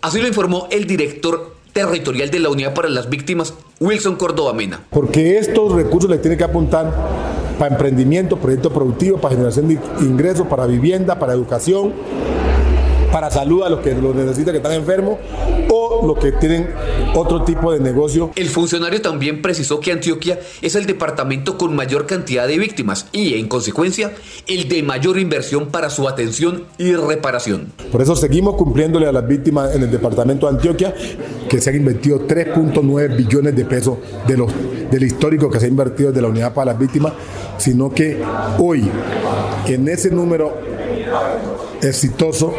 Así 0.00 0.20
lo 0.20 0.28
informó 0.28 0.68
el 0.70 0.86
director 0.86 1.56
territorial 1.72 2.30
de 2.30 2.38
la 2.38 2.48
Unidad 2.48 2.72
para 2.72 2.88
las 2.88 3.10
Víctimas, 3.10 3.52
Wilson 3.80 4.16
Córdoba 4.16 4.52
Mena. 4.52 4.80
Porque 4.90 5.38
estos 5.38 5.72
recursos 5.72 6.08
le 6.08 6.18
tienen 6.18 6.38
que 6.38 6.44
apuntar 6.44 6.94
para 7.58 7.72
emprendimiento, 7.72 8.38
proyectos 8.38 8.72
productivos, 8.72 9.20
para 9.20 9.34
generación 9.34 9.68
de 9.68 9.78
ingresos, 10.00 10.46
para 10.46 10.66
vivienda, 10.66 11.18
para 11.18 11.32
educación, 11.32 11.92
para 13.16 13.30
salud 13.30 13.62
a 13.62 13.70
los 13.70 13.80
que 13.80 13.94
lo 13.94 14.12
necesitan, 14.12 14.52
que 14.52 14.58
están 14.58 14.72
enfermos, 14.72 15.16
o 15.70 16.06
los 16.06 16.18
que 16.18 16.32
tienen 16.32 16.68
otro 17.14 17.44
tipo 17.44 17.72
de 17.72 17.80
negocio. 17.80 18.30
El 18.36 18.50
funcionario 18.50 19.00
también 19.00 19.40
precisó 19.40 19.80
que 19.80 19.90
Antioquia 19.90 20.38
es 20.60 20.74
el 20.74 20.84
departamento 20.84 21.56
con 21.56 21.74
mayor 21.74 22.04
cantidad 22.04 22.46
de 22.46 22.58
víctimas 22.58 23.06
y, 23.12 23.32
en 23.40 23.48
consecuencia, 23.48 24.12
el 24.46 24.68
de 24.68 24.82
mayor 24.82 25.18
inversión 25.18 25.68
para 25.68 25.88
su 25.88 26.06
atención 26.06 26.64
y 26.76 26.92
reparación. 26.92 27.72
Por 27.90 28.02
eso 28.02 28.14
seguimos 28.16 28.56
cumpliéndole 28.56 29.06
a 29.06 29.12
las 29.12 29.26
víctimas 29.26 29.74
en 29.74 29.84
el 29.84 29.90
departamento 29.90 30.46
de 30.46 30.56
Antioquia, 30.56 30.94
que 31.48 31.58
se 31.58 31.70
han 31.70 31.76
invertido 31.76 32.28
3.9 32.28 33.16
billones 33.16 33.56
de 33.56 33.64
pesos 33.64 33.96
de 34.28 34.36
los, 34.36 34.52
del 34.90 35.04
histórico 35.04 35.50
que 35.50 35.58
se 35.58 35.64
ha 35.64 35.68
invertido 35.70 36.10
desde 36.10 36.20
la 36.20 36.28
unidad 36.28 36.52
para 36.52 36.72
las 36.72 36.78
víctimas, 36.78 37.14
sino 37.56 37.88
que 37.88 38.22
hoy, 38.58 38.90
en 39.66 39.88
ese 39.88 40.10
número 40.10 40.66
exitoso 41.80 42.52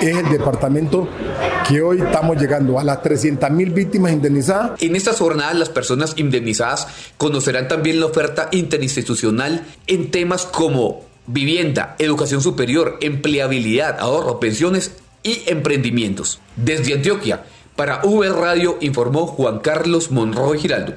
es 0.00 0.16
el 0.16 0.28
departamento 0.28 1.08
que 1.68 1.82
hoy 1.82 2.00
estamos 2.00 2.36
llegando 2.40 2.78
a 2.78 2.84
las 2.84 3.02
300 3.02 3.50
mil 3.50 3.70
víctimas 3.70 4.12
indemnizadas. 4.12 4.80
En 4.82 4.96
estas 4.96 5.18
jornadas 5.18 5.56
las 5.56 5.68
personas 5.68 6.14
indemnizadas 6.16 6.86
conocerán 7.16 7.68
también 7.68 8.00
la 8.00 8.06
oferta 8.06 8.48
interinstitucional 8.52 9.64
en 9.86 10.10
temas 10.10 10.46
como 10.46 11.04
vivienda, 11.26 11.96
educación 11.98 12.40
superior, 12.40 12.98
empleabilidad, 13.00 13.98
ahorro, 13.98 14.38
pensiones 14.38 14.92
y 15.22 15.42
emprendimientos. 15.46 16.40
Desde 16.56 16.94
Antioquia, 16.94 17.44
para 17.74 18.02
V 18.04 18.28
Radio 18.30 18.78
informó 18.80 19.26
Juan 19.26 19.58
Carlos 19.58 20.10
Monroy 20.10 20.58
Giraldo. 20.58 20.94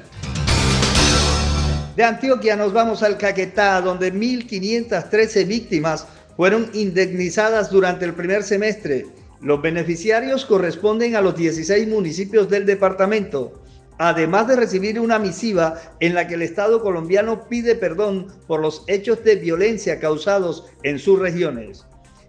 De 1.96 2.04
Antioquia 2.04 2.56
nos 2.56 2.72
vamos 2.72 3.02
al 3.02 3.18
Caquetá, 3.18 3.80
donde 3.82 4.14
1.513 4.14 5.46
víctimas 5.46 6.06
fueron 6.40 6.70
indemnizadas 6.72 7.70
durante 7.70 8.06
el 8.06 8.14
primer 8.14 8.42
semestre. 8.42 9.04
Los 9.42 9.60
beneficiarios 9.60 10.46
corresponden 10.46 11.14
a 11.14 11.20
los 11.20 11.36
16 11.36 11.86
municipios 11.86 12.48
del 12.48 12.64
departamento, 12.64 13.60
además 13.98 14.48
de 14.48 14.56
recibir 14.56 14.98
una 15.00 15.18
misiva 15.18 15.78
en 16.00 16.14
la 16.14 16.26
que 16.26 16.36
el 16.36 16.40
Estado 16.40 16.80
colombiano 16.80 17.46
pide 17.46 17.74
perdón 17.74 18.28
por 18.46 18.62
los 18.62 18.84
hechos 18.86 19.22
de 19.22 19.36
violencia 19.36 20.00
causados 20.00 20.64
en 20.82 20.98
sus 20.98 21.18
regiones. 21.18 21.84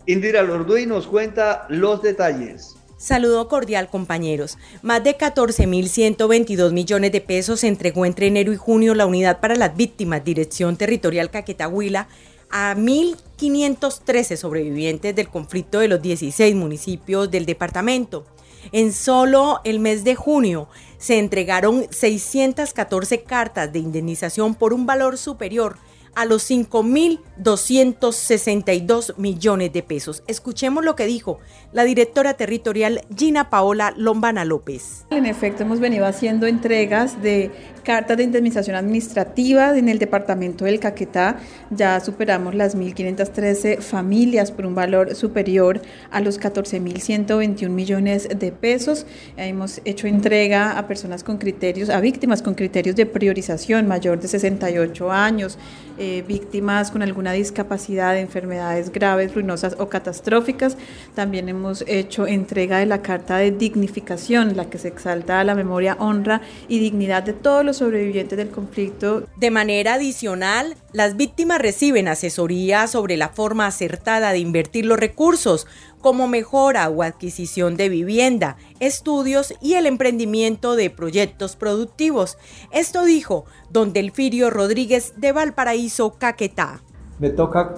Indira 0.05 0.43
Lorduy 0.43 0.85
nos 0.85 1.07
cuenta 1.07 1.65
los 1.69 2.01
detalles. 2.01 2.75
Saludo 2.97 3.47
cordial 3.47 3.89
compañeros. 3.89 4.57
Más 4.83 5.03
de 5.03 5.17
14.122 5.17 6.73
millones 6.73 7.13
de 7.13 7.21
pesos 7.21 7.63
entregó 7.63 8.05
entre 8.05 8.27
enero 8.27 8.51
y 8.51 8.57
junio 8.57 8.93
la 8.93 9.07
Unidad 9.07 9.39
para 9.39 9.55
las 9.55 9.75
Víctimas, 9.75 10.23
Dirección 10.23 10.75
Territorial 10.75 11.31
Caquetahuila, 11.31 12.09
a 12.51 12.75
1.513 12.75 14.35
sobrevivientes 14.35 15.15
del 15.15 15.29
conflicto 15.29 15.79
de 15.79 15.87
los 15.87 16.01
16 16.01 16.55
municipios 16.55 17.31
del 17.31 17.45
departamento. 17.45 18.25
En 18.71 18.93
solo 18.93 19.61
el 19.63 19.79
mes 19.79 20.03
de 20.03 20.15
junio 20.15 20.67
se 20.97 21.17
entregaron 21.17 21.87
614 21.89 23.23
cartas 23.23 23.73
de 23.73 23.79
indemnización 23.79 24.53
por 24.55 24.73
un 24.73 24.85
valor 24.85 25.17
superior 25.17 25.77
a 26.15 26.25
los 26.25 26.49
5.262 26.49 29.17
millones 29.17 29.73
de 29.73 29.83
pesos. 29.83 30.23
Escuchemos 30.27 30.83
lo 30.83 30.95
que 30.95 31.05
dijo 31.05 31.39
la 31.73 31.83
directora 31.83 32.35
territorial 32.35 33.01
Gina 33.15 33.49
Paola 33.49 33.93
Lombana 33.95 34.45
López. 34.45 35.05
En 35.09 35.25
efecto, 35.25 35.63
hemos 35.63 35.79
venido 35.79 36.05
haciendo 36.05 36.47
entregas 36.47 37.21
de 37.21 37.51
cartas 37.83 38.17
de 38.17 38.23
indemnización 38.23 38.75
administrativa 38.75 39.77
en 39.77 39.89
el 39.89 39.99
departamento 39.99 40.65
del 40.65 40.79
Caquetá. 40.79 41.39
Ya 41.69 41.99
superamos 41.99 42.55
las 42.55 42.77
1.513 42.77 43.79
familias 43.79 44.51
por 44.51 44.65
un 44.65 44.75
valor 44.75 45.15
superior 45.15 45.81
a 46.11 46.21
los 46.21 46.39
14.121 46.39 47.69
millones 47.69 48.29
de 48.35 48.51
pesos. 48.51 49.05
Hemos 49.37 49.81
hecho 49.85 50.07
entrega 50.07 50.77
a 50.77 50.87
personas 50.87 51.23
con 51.23 51.37
criterios, 51.37 51.89
a 51.89 52.01
víctimas 52.01 52.41
con 52.41 52.53
criterios 52.53 52.95
de 52.95 53.05
priorización 53.05 53.87
mayor 53.87 54.19
de 54.19 54.27
68 54.27 55.11
años, 55.11 55.57
eh, 56.03 56.23
víctimas 56.27 56.89
con 56.89 57.03
alguna 57.03 57.31
discapacidad, 57.31 58.17
enfermedades 58.17 58.91
graves, 58.91 59.35
ruinosas 59.35 59.75
o 59.77 59.87
catastróficas. 59.87 60.75
También 61.13 61.47
hemos 61.47 61.83
hecho 61.85 62.25
entrega 62.25 62.79
de 62.79 62.87
la 62.87 63.03
carta 63.03 63.37
de 63.37 63.51
dignificación, 63.51 64.57
la 64.57 64.67
que 64.67 64.79
se 64.79 64.87
exalta 64.87 65.39
a 65.39 65.43
la 65.43 65.53
memoria, 65.53 65.97
honra 65.99 66.41
y 66.67 66.79
dignidad 66.79 67.21
de 67.21 67.33
todos 67.33 67.63
los 67.63 67.77
sobrevivientes 67.77 68.35
del 68.35 68.49
conflicto. 68.49 69.27
De 69.37 69.51
manera 69.51 69.93
adicional, 69.93 70.75
las 70.91 71.17
víctimas 71.17 71.61
reciben 71.61 72.07
asesoría 72.07 72.87
sobre 72.87 73.15
la 73.15 73.29
forma 73.29 73.67
acertada 73.67 74.31
de 74.31 74.39
invertir 74.39 74.87
los 74.87 74.99
recursos, 74.99 75.67
como 76.01 76.27
mejora 76.27 76.89
o 76.89 77.03
adquisición 77.03 77.77
de 77.77 77.89
vivienda, 77.89 78.57
estudios 78.79 79.53
y 79.61 79.75
el 79.75 79.85
emprendimiento 79.85 80.75
de 80.75 80.89
proyectos 80.89 81.55
productivos. 81.55 82.37
Esto 82.71 83.05
dijo 83.05 83.45
don 83.69 83.93
Delfirio 83.93 84.49
Rodríguez 84.49 85.13
de 85.17 85.31
Valparaíso, 85.31 86.15
Caquetá. 86.17 86.81
Me 87.19 87.29
toca 87.29 87.75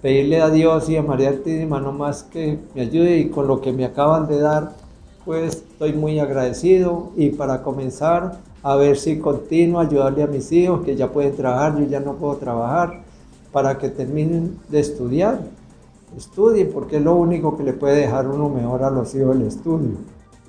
pedirle 0.00 0.40
a 0.40 0.50
Dios 0.50 0.88
y 0.88 0.96
a 0.96 1.02
María 1.02 1.28
Altísima 1.28 1.80
no 1.80 1.92
más 1.92 2.22
que 2.22 2.58
me 2.74 2.82
ayude 2.82 3.18
y 3.18 3.28
con 3.28 3.46
lo 3.46 3.60
que 3.60 3.72
me 3.72 3.84
acaban 3.84 4.26
de 4.26 4.40
dar, 4.40 4.72
pues 5.24 5.56
estoy 5.56 5.92
muy 5.92 6.18
agradecido 6.18 7.12
y 7.16 7.30
para 7.30 7.62
comenzar 7.62 8.38
a 8.62 8.76
ver 8.76 8.96
si 8.96 9.18
continúo 9.18 9.80
ayudarle 9.80 10.22
a 10.22 10.26
mis 10.26 10.50
hijos 10.52 10.84
que 10.84 10.96
ya 10.96 11.10
pueden 11.10 11.36
trabajar, 11.36 11.78
yo 11.78 11.86
ya 11.86 12.00
no 12.00 12.14
puedo 12.14 12.36
trabajar, 12.36 13.02
para 13.52 13.78
que 13.78 13.88
terminen 13.88 14.58
de 14.68 14.80
estudiar. 14.80 15.40
Estudien, 16.16 16.70
porque 16.72 16.96
es 16.96 17.02
lo 17.02 17.14
único 17.14 17.56
que 17.56 17.62
le 17.62 17.72
puede 17.72 17.96
dejar 17.96 18.26
uno 18.26 18.48
mejor 18.48 18.82
a 18.82 18.90
los 18.90 19.14
hijos 19.14 19.36
el 19.36 19.42
estudio. 19.42 19.96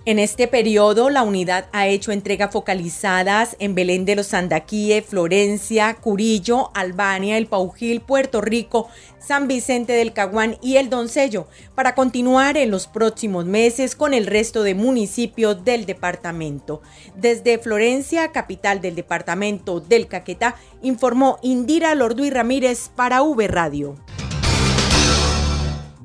En 0.06 0.18
este 0.18 0.48
periodo, 0.48 1.10
la 1.10 1.24
unidad 1.24 1.68
ha 1.72 1.86
hecho 1.88 2.12
entregas 2.12 2.51
focalizadas 2.51 3.56
en 3.60 3.75
Belén 3.75 4.06
de 4.06 4.16
los 4.16 4.28
Sandaquíe, 4.28 5.01
Florencia, 5.01 5.94
Curillo, 5.96 6.72
Albania, 6.74 7.38
El 7.38 7.48
Paujil, 7.48 8.01
Puerto 8.01 8.39
Rico, 8.39 8.88
San 9.20 9.48
Vicente 9.48 9.94
del 9.94 10.13
Caguán 10.13 10.58
y 10.62 10.78
El 10.78 10.89
Doncello, 10.89 11.48
para 11.75 11.96
continuar 11.96 12.58
en 12.58 12.72
los 12.72 12.88
próximos 12.88 13.46
meses 13.46 13.96
con 13.96 14.13
el 14.13 14.25
resto 14.25 14.63
de 14.63 14.74
municipios 14.74 15.63
del 15.66 15.86
departamento. 15.86 16.82
Desde 17.16 17.60
Florencia, 17.60 18.32
capital 18.32 18.82
del 18.82 18.96
departamento 18.96 19.82
del 19.82 20.08
Caquetá, 20.08 20.56
informó 20.82 21.38
Indira 21.44 21.94
Lorduy 21.94 22.30
Ramírez 22.30 22.89
para 22.96 23.22
V 23.22 23.48
Radio. 23.48 23.96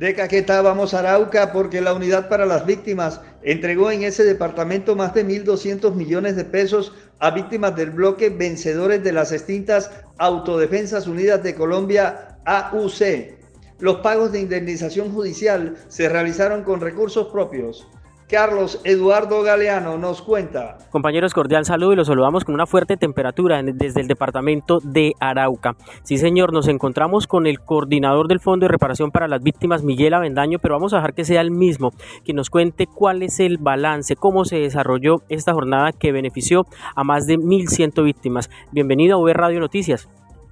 De 0.04 0.14
Caquetá 0.14 0.60
vamos 0.60 0.92
a 0.92 0.98
Arauca 0.98 1.50
porque 1.50 1.80
la 1.80 1.94
Unidad 1.94 2.28
para 2.28 2.44
las 2.44 2.66
Víctimas 2.66 3.22
entregó 3.42 3.90
en 3.90 4.02
ese 4.02 4.22
departamento 4.22 4.94
más 4.94 5.14
de 5.14 5.26
1.200 5.26 5.94
millones 5.94 6.36
de 6.36 6.44
pesos 6.44 6.92
a 7.20 7.30
víctimas 7.30 7.74
del 7.74 7.88
bloque 7.88 8.28
vencedores 8.28 9.02
de 9.02 9.12
las 9.12 9.32
extintas 9.32 9.90
Autodefensas 10.18 11.06
Unidas 11.06 11.42
de 11.42 11.54
Colombia, 11.54 12.36
AUC. 12.44 13.38
Los 13.78 14.00
pagos 14.00 14.30
de 14.30 14.40
indemnización 14.40 15.10
judicial 15.10 15.74
se 15.88 16.06
realizaron 16.10 16.64
con 16.64 16.82
recursos 16.82 17.28
propios. 17.28 17.88
Carlos 18.28 18.80
Eduardo 18.84 19.42
Galeano 19.42 19.98
nos 19.98 20.22
cuenta. 20.22 20.78
Compañeros, 20.90 21.34
cordial 21.34 21.66
saludo 21.66 21.92
y 21.92 21.96
los 21.96 22.06
saludamos 22.06 22.44
con 22.44 22.54
una 22.54 22.66
fuerte 22.66 22.96
temperatura 22.96 23.62
desde 23.62 24.00
el 24.00 24.08
departamento 24.08 24.78
de 24.82 25.12
Arauca. 25.20 25.76
Sí, 26.04 26.16
señor, 26.16 26.52
nos 26.52 26.68
encontramos 26.68 27.26
con 27.26 27.46
el 27.46 27.60
coordinador 27.60 28.26
del 28.28 28.40
Fondo 28.40 28.64
de 28.64 28.72
Reparación 28.72 29.10
para 29.10 29.28
las 29.28 29.42
Víctimas, 29.42 29.82
Miguel 29.82 30.14
Avendaño, 30.14 30.58
pero 30.58 30.74
vamos 30.74 30.94
a 30.94 30.96
dejar 30.96 31.12
que 31.12 31.24
sea 31.24 31.42
el 31.42 31.50
mismo 31.50 31.90
que 32.24 32.32
nos 32.32 32.48
cuente 32.48 32.86
cuál 32.86 33.22
es 33.22 33.40
el 33.40 33.58
balance, 33.58 34.16
cómo 34.16 34.46
se 34.46 34.56
desarrolló 34.56 35.22
esta 35.28 35.52
jornada 35.52 35.92
que 35.92 36.12
benefició 36.12 36.66
a 36.96 37.04
más 37.04 37.26
de 37.26 37.36
1.100 37.36 38.04
víctimas. 38.04 38.48
Bienvenido 38.72 39.16
a 39.16 39.20
V 39.20 39.34
Radio 39.34 39.60
Noticias. 39.60 40.08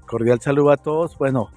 Cordial 0.06 0.40
saludo 0.40 0.72
a 0.72 0.76
todos. 0.76 1.16
Bueno, 1.16 1.48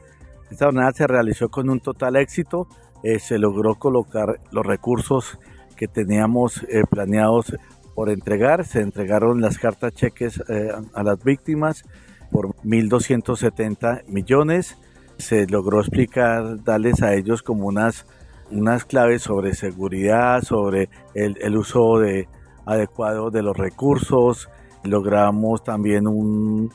esta 0.50 0.66
jornada 0.66 0.92
se 0.94 1.08
realizó 1.08 1.50
con 1.50 1.70
un 1.70 1.82
total 1.82 2.16
éxito. 2.16 2.68
Eh, 3.04 3.20
se 3.20 3.38
logró 3.38 3.76
colocar 3.76 4.40
los 4.52 4.66
recursos 4.66 5.38
que 5.76 5.88
teníamos 5.88 6.64
eh, 6.70 6.84
planeados 6.90 7.56
por 7.94 8.10
entregar. 8.10 8.66
Se 8.66 8.82
entregaron 8.82 9.42
las 9.42 9.58
cartas 9.58 9.94
cheques 9.94 10.42
eh, 10.50 10.72
a 10.94 11.04
las 11.04 11.24
víctimas 11.24 11.84
por 12.32 12.56
1.270 12.64 14.06
millones. 14.08 14.78
Se 15.18 15.48
logró 15.48 15.80
explicar, 15.80 16.64
darles 16.64 17.02
a 17.02 17.14
ellos 17.14 17.42
como 17.42 17.68
unas, 17.68 18.06
unas 18.52 18.86
claves 18.86 19.22
sobre 19.22 19.54
seguridad, 19.56 20.42
sobre 20.42 20.90
el, 21.14 21.38
el 21.42 21.58
uso 21.58 22.00
de, 22.00 22.28
adecuado 22.66 23.32
de 23.32 23.42
los 23.42 23.56
recursos. 23.56 24.50
Logramos 24.84 25.64
también 25.64 26.08
un, 26.08 26.72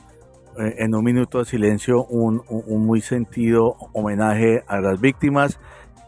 eh, 0.59 0.75
en 0.79 0.95
un 0.95 1.03
minuto 1.03 1.39
de 1.39 1.45
silencio 1.45 2.03
un, 2.05 2.43
un, 2.49 2.85
muy 2.85 3.01
sentido 3.01 3.75
homenaje 3.93 4.63
a 4.67 4.81
las 4.81 4.99
víctimas 4.99 5.59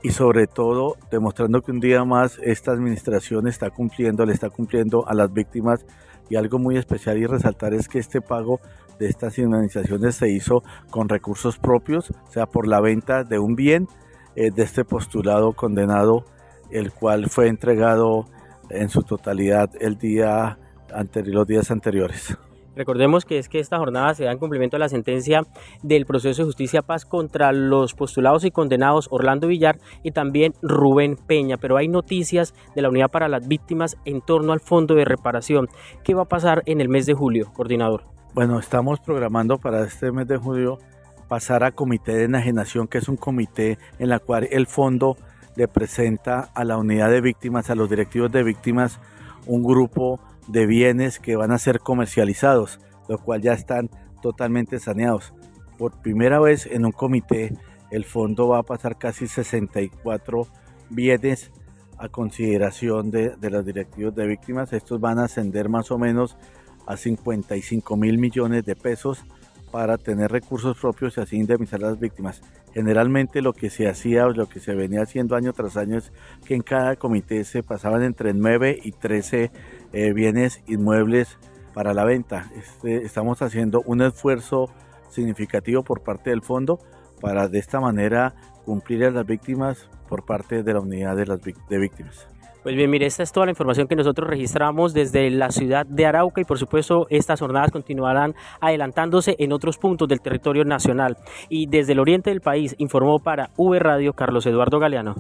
y 0.04 0.12
sobre 0.12 0.48
todo 0.48 0.98
demostrando 1.10 1.62
que 1.62 1.72
un 1.72 1.80
día 1.80 2.04
más 2.04 2.38
esta 2.44 2.72
administración 2.74 3.48
está 3.48 3.70
cumpliendo, 3.70 4.26
le 4.26 4.34
está 4.34 4.50
cumpliendo 4.50 5.08
a 5.08 5.14
las 5.14 5.34
víctimas 5.34 5.86
y 6.30 6.36
algo 6.36 6.60
muy 6.60 6.78
especial 6.78 7.18
y 7.18 7.26
resaltar 7.26 7.74
es 7.74 7.88
que 7.88 8.00
este 8.00 8.22
pago 8.22 8.60
de 9.00 9.08
estas 9.08 9.38
indemnizaciones 9.40 10.16
se 10.16 10.30
hizo 10.30 10.62
con 10.90 11.10
recursos 11.10 11.58
propios, 11.58 12.12
o 12.12 12.32
sea, 12.32 12.46
por 12.46 12.68
la 12.68 12.82
venta 12.82 13.24
de 13.24 13.40
un 13.40 13.56
bien 13.56 13.88
eh, 14.36 14.52
de 14.52 14.64
este 14.64 14.84
postulado 14.84 15.54
condenado, 15.54 16.26
el 16.70 16.92
cual 16.92 17.30
fue 17.30 17.48
entregado 17.48 18.26
en 18.70 18.90
su 18.90 19.04
totalidad 19.04 19.70
el 19.80 19.98
día 19.98 20.60
anterior, 20.94 21.36
los 21.36 21.48
días 21.48 21.72
anteriores. 21.72 22.38
Recordemos 22.76 23.26
que 23.26 23.38
es 23.38 23.50
que 23.50 23.60
esta 23.60 23.78
jornada 23.78 24.14
se 24.16 24.24
da 24.24 24.32
en 24.32 24.40
cumplimiento 24.40 24.78
a 24.78 24.80
la 24.80 24.90
sentencia 24.90 25.44
del 25.84 26.06
proceso 26.06 26.42
de 26.42 26.46
justicia 26.46 26.82
paz 26.82 27.06
contra 27.06 27.52
los 27.52 27.94
postulados 27.94 28.46
y 28.46 28.52
condenados 28.52 29.08
Orlando 29.12 29.48
Villar 29.48 29.78
y 30.04 30.12
también 30.12 30.54
Rubén 30.62 31.16
Peña. 31.16 31.58
Pero 31.58 31.78
hay 31.78 31.88
noticias 31.88 32.54
de 32.76 32.82
la 32.82 32.90
Unidad 32.90 33.12
para 33.12 33.28
las 33.28 33.48
Víctimas 33.48 33.98
en 34.06 34.22
torno 34.22 34.54
al 34.54 34.60
fondo 34.60 34.96
de 34.96 35.06
reparación. 35.06 35.70
¿Qué 36.04 36.14
va 36.14 36.24
a 36.24 36.30
pasar 36.30 36.64
en 36.66 36.82
el 36.82 36.90
mes 36.90 37.06
de 37.06 37.14
julio, 37.14 37.52
coordinador? 37.54 38.04
Bueno, 38.34 38.58
estamos 38.58 39.00
programando 39.00 39.60
para 39.60 39.84
este 39.84 40.12
mes 40.12 40.28
de 40.28 40.38
julio 40.38 40.80
pasar 41.28 41.64
a 41.64 41.72
comité 41.72 42.16
de 42.16 42.24
enajenación, 42.24 42.88
que 42.88 42.98
es 42.98 43.08
un 43.08 43.18
comité 43.18 43.78
en 44.00 44.10
la 44.10 44.20
cual 44.20 44.48
el 44.52 44.66
fondo 44.66 45.16
le 45.56 45.68
presenta 45.68 46.50
a 46.54 46.64
la 46.64 46.78
unidad 46.78 47.10
de 47.10 47.22
víctimas, 47.22 47.70
a 47.70 47.76
los 47.76 47.90
directivos 47.90 48.32
de 48.32 48.44
víctimas, 48.44 49.00
un 49.46 49.64
grupo 49.64 50.20
de 50.48 50.66
bienes 50.66 51.20
que 51.20 51.36
van 51.36 51.52
a 51.52 51.58
ser 51.58 51.80
comercializados, 51.80 52.80
lo 53.08 53.18
cual 53.18 53.42
ya 53.42 53.54
están 53.54 53.90
totalmente 54.22 54.80
saneados. 54.80 55.34
Por 55.78 56.02
primera 56.02 56.40
vez 56.40 56.66
en 56.66 56.86
un 56.86 56.92
comité, 56.92 57.56
el 57.92 58.06
fondo 58.06 58.48
va 58.48 58.60
a 58.60 58.64
pasar 58.64 58.98
casi 58.98 59.28
64 59.28 60.48
bienes 60.90 61.52
a 61.98 62.10
consideración 62.10 63.12
de, 63.12 63.36
de 63.36 63.50
los 63.50 63.66
directivos 63.66 64.16
de 64.16 64.28
víctimas. 64.28 64.74
Estos 64.74 65.00
van 65.00 65.20
a 65.20 65.26
ascender 65.26 65.70
más 65.70 65.92
o 65.92 65.98
menos 65.98 66.38
a 66.86 66.98
55 66.98 67.96
mil 67.96 68.18
millones 68.18 68.66
de 68.66 68.76
pesos 68.76 69.24
para 69.72 69.98
tener 69.98 70.32
recursos 70.32 70.78
propios 70.78 71.18
y 71.18 71.22
así 71.22 71.36
indemnizar 71.36 71.84
a 71.84 71.88
las 71.88 72.00
víctimas. 72.00 72.42
Generalmente 72.74 73.42
lo 73.42 73.54
que 73.54 73.72
se 73.72 73.88
hacía 73.88 74.28
o 74.28 74.32
lo 74.32 74.48
que 74.48 74.60
se 74.60 74.76
venía 74.76 75.02
haciendo 75.02 75.36
año 75.36 75.52
tras 75.52 75.78
año 75.78 75.98
es 75.98 76.12
que 76.46 76.54
en 76.54 76.62
cada 76.62 76.96
comité 76.96 77.44
se 77.44 77.64
pasaban 77.64 78.04
entre 78.04 78.34
9 78.34 78.80
y 78.84 78.92
13 78.92 79.52
eh, 79.94 80.14
bienes 80.14 80.62
inmuebles 80.68 81.38
para 81.74 81.94
la 81.94 82.04
venta. 82.04 82.52
Este, 82.56 82.98
estamos 83.04 83.42
haciendo 83.42 83.82
un 83.86 84.02
esfuerzo 84.02 84.70
significativo 85.10 85.84
por 85.84 86.02
parte 86.02 86.32
del 86.32 86.42
fondo 86.42 86.80
para 87.22 87.48
de 87.48 87.60
esta 87.60 87.80
manera 87.80 88.34
cumplir 88.66 89.06
a 89.06 89.12
las 89.12 89.26
víctimas 89.26 89.90
por 90.10 90.26
parte 90.26 90.64
de 90.64 90.74
la 90.74 90.80
unidad 90.80 91.16
de, 91.16 91.26
las, 91.26 91.40
de 91.42 91.78
víctimas. 91.78 92.28
Pues 92.64 92.76
bien, 92.76 92.90
mire, 92.90 93.06
esta 93.06 93.24
es 93.24 93.34
toda 93.34 93.46
la 93.46 93.52
información 93.52 93.90
que 93.90 93.96
nosotros 93.96 94.30
registramos 94.30 94.94
desde 94.94 95.30
la 95.30 95.52
ciudad 95.52 95.86
de 95.86 96.06
Arauca 96.06 96.40
y 96.40 96.46
por 96.46 96.58
supuesto 96.58 97.08
estas 97.10 97.42
jornadas 97.42 97.72
continuarán 97.72 98.36
adelantándose 98.62 99.36
en 99.38 99.52
otros 99.52 99.78
puntos 99.78 100.08
del 100.08 100.22
territorio 100.22 100.64
nacional. 100.64 101.18
Y 101.50 101.68
desde 101.68 101.92
el 101.92 102.00
oriente 102.00 102.30
del 102.30 102.40
país 102.40 102.74
informó 102.78 103.20
para 103.20 103.50
V 103.58 103.80
Radio 103.80 104.14
Carlos 104.14 104.46
Eduardo 104.46 104.80
Galeano. 104.80 105.14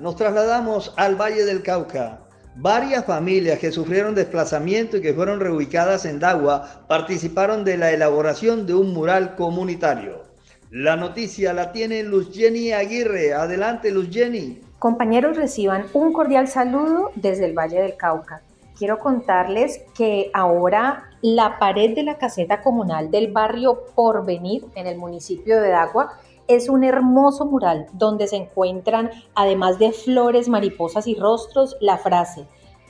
Nos 0.00 0.16
trasladamos 0.16 0.92
al 0.96 1.14
Valle 1.14 1.44
del 1.44 1.62
Cauca. 1.62 2.23
Varias 2.56 3.04
familias 3.04 3.58
que 3.58 3.72
sufrieron 3.72 4.14
desplazamiento 4.14 4.96
y 4.96 5.02
que 5.02 5.12
fueron 5.12 5.40
reubicadas 5.40 6.04
en 6.04 6.20
Dagua 6.20 6.84
participaron 6.86 7.64
de 7.64 7.76
la 7.76 7.90
elaboración 7.90 8.64
de 8.64 8.74
un 8.74 8.94
mural 8.94 9.34
comunitario. 9.34 10.22
La 10.70 10.94
noticia 10.94 11.52
la 11.52 11.72
tiene 11.72 12.04
Luz 12.04 12.30
Jenny 12.32 12.70
Aguirre. 12.70 13.34
Adelante, 13.34 13.90
Luz 13.90 14.08
Jenny. 14.08 14.60
Compañeros, 14.78 15.36
reciban 15.36 15.86
un 15.94 16.12
cordial 16.12 16.46
saludo 16.46 17.10
desde 17.16 17.46
el 17.46 17.58
Valle 17.58 17.80
del 17.80 17.96
Cauca. 17.96 18.42
Quiero 18.78 19.00
contarles 19.00 19.80
que 19.96 20.30
ahora 20.32 21.10
la 21.22 21.58
pared 21.58 21.94
de 21.94 22.04
la 22.04 22.18
caseta 22.18 22.60
comunal 22.60 23.10
del 23.10 23.32
barrio 23.32 23.82
Porvenir 23.96 24.64
en 24.76 24.86
el 24.86 24.96
municipio 24.96 25.60
de 25.60 25.70
Dagua 25.70 26.18
es 26.48 26.68
un 26.68 26.84
hermoso 26.84 27.46
mural 27.46 27.86
donde 27.92 28.26
se 28.26 28.36
encuentran, 28.36 29.10
además 29.34 29.78
de 29.78 29.92
flores, 29.92 30.48
mariposas 30.48 31.06
y 31.06 31.14
rostros, 31.14 31.76
la 31.80 31.98
frase, 31.98 32.46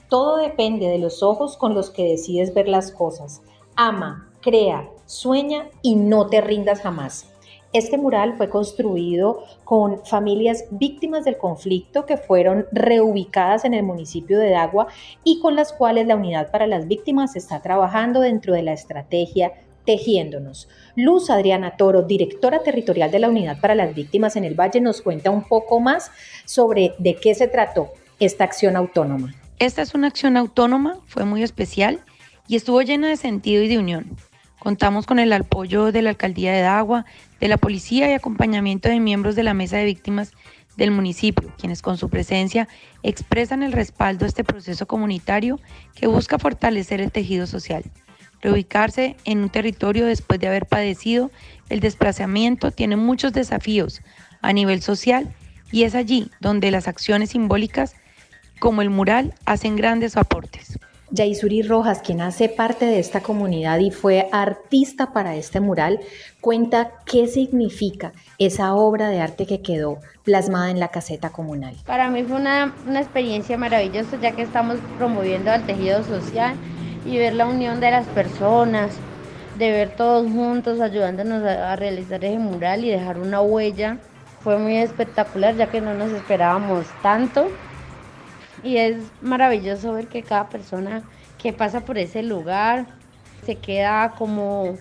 todo 0.08 0.36
depende 0.36 0.86
de 0.86 0.98
los 0.98 1.22
ojos 1.22 1.56
con 1.56 1.74
los 1.74 1.90
que 1.90 2.04
decides 2.04 2.54
ver 2.54 2.68
las 2.68 2.92
cosas. 2.92 3.42
Ama, 3.74 4.30
crea, 4.40 4.88
sueña 5.06 5.68
y 5.82 5.96
no 5.96 6.28
te 6.28 6.40
rindas 6.40 6.82
jamás. 6.82 7.30
Este 7.72 7.98
mural 7.98 8.36
fue 8.36 8.48
construido 8.48 9.42
con 9.64 10.04
familias 10.04 10.66
víctimas 10.70 11.24
del 11.24 11.36
conflicto 11.36 12.06
que 12.06 12.16
fueron 12.16 12.66
reubicadas 12.70 13.64
en 13.64 13.74
el 13.74 13.82
municipio 13.82 14.38
de 14.38 14.50
Dagua 14.50 14.86
y 15.24 15.40
con 15.40 15.56
las 15.56 15.72
cuales 15.72 16.06
la 16.06 16.14
Unidad 16.14 16.52
para 16.52 16.68
las 16.68 16.86
Víctimas 16.86 17.34
está 17.34 17.60
trabajando 17.62 18.20
dentro 18.20 18.54
de 18.54 18.62
la 18.62 18.72
estrategia 18.74 19.52
Tejiéndonos. 19.84 20.68
Luz 20.96 21.30
Adriana 21.30 21.76
Toro, 21.76 22.02
directora 22.02 22.62
territorial 22.62 23.10
de 23.10 23.18
la 23.18 23.28
Unidad 23.28 23.60
para 23.60 23.74
las 23.74 23.94
Víctimas 23.94 24.36
en 24.36 24.44
el 24.44 24.54
Valle, 24.54 24.80
nos 24.80 25.02
cuenta 25.02 25.30
un 25.30 25.44
poco 25.44 25.80
más 25.80 26.10
sobre 26.44 26.94
de 26.98 27.16
qué 27.16 27.34
se 27.34 27.48
trató 27.48 27.92
esta 28.18 28.44
acción 28.44 28.76
autónoma. 28.76 29.34
Esta 29.58 29.82
es 29.82 29.94
una 29.94 30.08
acción 30.08 30.36
autónoma, 30.36 30.98
fue 31.06 31.24
muy 31.24 31.42
especial 31.42 32.00
y 32.48 32.56
estuvo 32.56 32.82
llena 32.82 33.08
de 33.08 33.16
sentido 33.16 33.62
y 33.62 33.68
de 33.68 33.78
unión. 33.78 34.16
Contamos 34.58 35.06
con 35.06 35.18
el 35.18 35.32
apoyo 35.32 35.92
de 35.92 36.02
la 36.02 36.10
Alcaldía 36.10 36.52
de 36.52 36.62
Dagua, 36.62 37.04
de 37.38 37.48
la 37.48 37.58
Policía 37.58 38.10
y 38.10 38.14
acompañamiento 38.14 38.88
de 38.88 38.98
miembros 38.98 39.36
de 39.36 39.42
la 39.42 39.52
Mesa 39.52 39.76
de 39.76 39.84
Víctimas 39.84 40.32
del 40.76 40.90
municipio, 40.90 41.52
quienes 41.58 41.82
con 41.82 41.98
su 41.98 42.08
presencia 42.08 42.68
expresan 43.02 43.62
el 43.62 43.72
respaldo 43.72 44.24
a 44.24 44.28
este 44.28 44.42
proceso 44.42 44.86
comunitario 44.86 45.60
que 45.94 46.06
busca 46.06 46.38
fortalecer 46.38 47.00
el 47.00 47.12
tejido 47.12 47.46
social. 47.46 47.84
Reubicarse 48.44 49.16
en 49.24 49.38
un 49.38 49.48
territorio 49.48 50.04
después 50.04 50.38
de 50.38 50.48
haber 50.48 50.66
padecido 50.66 51.30
el 51.70 51.80
desplazamiento 51.80 52.72
tiene 52.72 52.94
muchos 52.94 53.32
desafíos 53.32 54.02
a 54.42 54.52
nivel 54.52 54.82
social 54.82 55.34
y 55.72 55.84
es 55.84 55.94
allí 55.94 56.30
donde 56.40 56.70
las 56.70 56.86
acciones 56.86 57.30
simbólicas 57.30 57.94
como 58.60 58.82
el 58.82 58.90
mural 58.90 59.32
hacen 59.46 59.76
grandes 59.76 60.18
aportes. 60.18 60.78
Yaisuri 61.10 61.62
Rojas, 61.62 62.02
quien 62.02 62.20
hace 62.20 62.50
parte 62.50 62.84
de 62.84 62.98
esta 62.98 63.22
comunidad 63.22 63.78
y 63.78 63.90
fue 63.90 64.28
artista 64.30 65.14
para 65.14 65.36
este 65.36 65.60
mural, 65.60 66.00
cuenta 66.42 66.92
qué 67.06 67.28
significa 67.28 68.12
esa 68.38 68.74
obra 68.74 69.08
de 69.08 69.20
arte 69.20 69.46
que 69.46 69.62
quedó 69.62 70.00
plasmada 70.22 70.70
en 70.70 70.80
la 70.80 70.88
caseta 70.88 71.30
comunal. 71.30 71.76
Para 71.86 72.10
mí 72.10 72.24
fue 72.24 72.36
una, 72.36 72.74
una 72.86 73.00
experiencia 73.00 73.56
maravillosa 73.56 74.20
ya 74.20 74.32
que 74.32 74.42
estamos 74.42 74.76
promoviendo 74.98 75.50
al 75.50 75.64
tejido 75.64 76.04
social 76.04 76.56
y 77.04 77.18
ver 77.18 77.34
la 77.34 77.46
unión 77.46 77.80
de 77.80 77.90
las 77.90 78.06
personas, 78.06 78.96
de 79.58 79.70
ver 79.70 79.96
todos 79.96 80.30
juntos 80.30 80.80
ayudándonos 80.80 81.42
a, 81.44 81.72
a 81.72 81.76
realizar 81.76 82.24
ese 82.24 82.38
mural 82.38 82.84
y 82.84 82.90
dejar 82.90 83.18
una 83.18 83.40
huella. 83.40 83.98
Fue 84.40 84.58
muy 84.58 84.76
espectacular 84.76 85.56
ya 85.56 85.70
que 85.70 85.80
no 85.80 85.94
nos 85.94 86.12
esperábamos 86.12 86.86
tanto 87.02 87.48
y 88.64 88.78
es 88.78 88.96
maravilloso 89.20 89.92
ver 89.92 90.08
que 90.08 90.22
cada 90.22 90.48
persona 90.48 91.02
que 91.38 91.52
pasa 91.52 91.80
por 91.80 91.98
ese 91.98 92.22
lugar 92.22 92.86
se 93.44 93.56
queda 93.56 94.14
como 94.16 94.76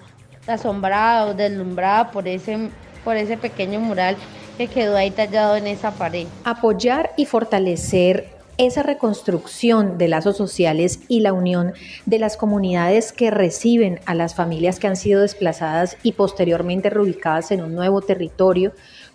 asombrada 0.48 1.26
o 1.26 1.34
deslumbrada 1.34 2.12
por 2.12 2.28
ese, 2.28 2.70
por 3.04 3.18
ese 3.18 3.38
pequeño 3.38 3.80
mural 3.80 4.16
que 4.58 4.68
quedó 4.68 4.96
ahí 4.96 5.12
tallado 5.12 5.56
en 5.56 5.68
esa 5.68 5.92
pared. 5.92 6.28
Apoyar 6.46 7.12
y 7.18 7.26
fortalecer 7.26 8.30
esa 8.58 8.84
reconstrucción 8.84 9.98
de 9.98 10.08
lazos 10.08 10.38
sociales 10.38 11.00
y 11.08 11.22
la 11.22 11.34
unión 11.34 11.74
de 12.06 12.20
las 12.20 12.38
comunidades 12.38 13.12
que 13.12 13.32
reciben 13.32 14.00
a 14.06 14.14
las 14.14 14.36
familias 14.36 14.80
que 14.80 14.88
han 14.88 14.96
sido 14.96 15.22
desplazadas 15.22 15.98
y 16.04 16.14
posteriormente 16.14 16.90
reubicadas 16.90 17.52
en 17.52 17.62
un 17.62 17.74
nuevo 17.74 18.02
territorio 18.02 18.74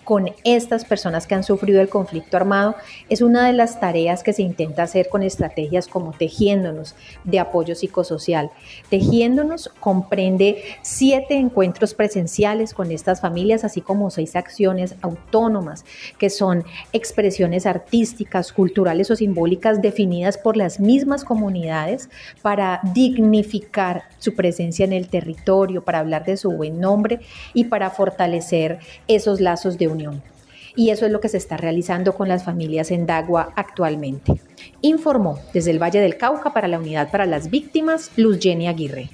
con 0.09 0.31
estas 0.42 0.87
personas 0.87 1.27
que 1.27 1.35
han 1.35 1.44
sufrido 1.44 1.83
el 1.83 1.90
conflicto 1.90 2.38
armado 2.38 2.77
es 3.11 3.21
una 3.21 3.47
de 3.47 3.53
las 3.53 3.79
tareas 3.79 4.23
que 4.23 4.33
se 4.33 4.40
intenta 4.40 4.85
hacer 4.85 5.11
con 5.11 5.23
estrategias 5.23 5.87
como 5.87 6.12
Tejiéndonos 6.12 6.94
de 7.25 7.38
apoyo 7.38 7.75
psicosocial. 7.75 8.51
Tejiéndonos 8.88 9.68
comprende 9.81 10.64
siete 10.81 11.35
encuentros 11.35 11.92
presenciales 11.92 12.73
con 12.73 12.90
estas 12.90 13.21
familias, 13.21 13.64
así 13.64 13.83
como 13.83 14.11
seis 14.11 14.35
acciones 14.35 14.94
autónomas, 15.03 15.85
que 16.16 16.31
son 16.31 16.64
expresiones 16.94 17.66
artísticas, 17.66 18.51
culturales 18.55 19.11
o 19.11 19.16
simbólicas 19.16 19.83
definidas 19.83 20.38
por 20.38 20.57
las 20.57 20.81
mismas 20.81 21.23
comunidades 21.23 22.09
para 22.40 22.81
dignificar 22.94 24.05
su 24.18 24.35
presencia 24.35 24.87
en 24.87 24.94
el 24.94 25.09
territorio, 25.09 25.85
para 25.85 25.99
hablar 25.99 26.25
de 26.25 26.38
su 26.38 26.51
buen 26.51 26.81
nombre 26.81 27.21
y 27.53 27.64
para 27.64 27.90
fortalecer 27.90 28.79
esos 29.07 29.42
lazos 29.42 29.77
de 29.77 29.98
y 30.77 30.91
eso 30.91 31.07
es 31.07 31.13
lo 31.13 31.21
que 31.21 31.29
se 31.29 31.39
está 31.39 31.57
realizando 31.57 32.15
con 32.15 32.29
las 32.29 32.45
familias 32.45 32.91
en 32.91 33.05
Dagua 33.05 33.53
actualmente. 33.57 34.41
Informó 34.81 35.41
desde 35.53 35.73
el 35.73 35.83
Valle 35.83 36.01
del 36.01 36.17
Cauca 36.17 36.53
para 36.53 36.69
la 36.69 36.79
Unidad 36.79 37.11
para 37.11 37.27
las 37.27 37.51
Víctimas, 37.51 38.13
Luz 38.17 38.39
Jenny 38.41 38.69
Aguirre. 38.69 39.11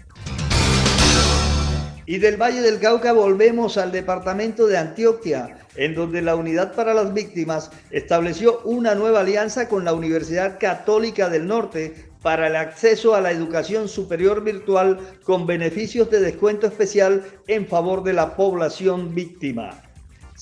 Y 2.07 2.18
del 2.18 2.37
Valle 2.37 2.61
del 2.61 2.81
Cauca 2.81 3.14
volvemos 3.14 3.79
al 3.79 3.90
departamento 3.90 4.66
de 4.66 4.77
Antioquia, 4.77 5.57
en 5.75 5.94
donde 5.94 6.20
la 6.20 6.37
Unidad 6.37 6.75
para 6.75 6.92
las 6.92 7.14
Víctimas 7.14 7.70
estableció 7.90 8.61
una 8.64 8.94
nueva 8.94 9.20
alianza 9.20 9.66
con 9.68 9.87
la 9.87 9.94
Universidad 9.94 10.59
Católica 10.61 11.31
del 11.31 11.47
Norte 11.47 11.94
para 12.20 12.49
el 12.49 12.57
acceso 12.57 13.14
a 13.14 13.23
la 13.23 13.31
educación 13.31 13.88
superior 13.88 14.44
virtual 14.44 14.99
con 15.23 15.47
beneficios 15.47 16.11
de 16.11 16.20
descuento 16.20 16.66
especial 16.66 17.25
en 17.47 17.66
favor 17.66 18.03
de 18.03 18.12
la 18.12 18.37
población 18.37 19.14
víctima. 19.14 19.84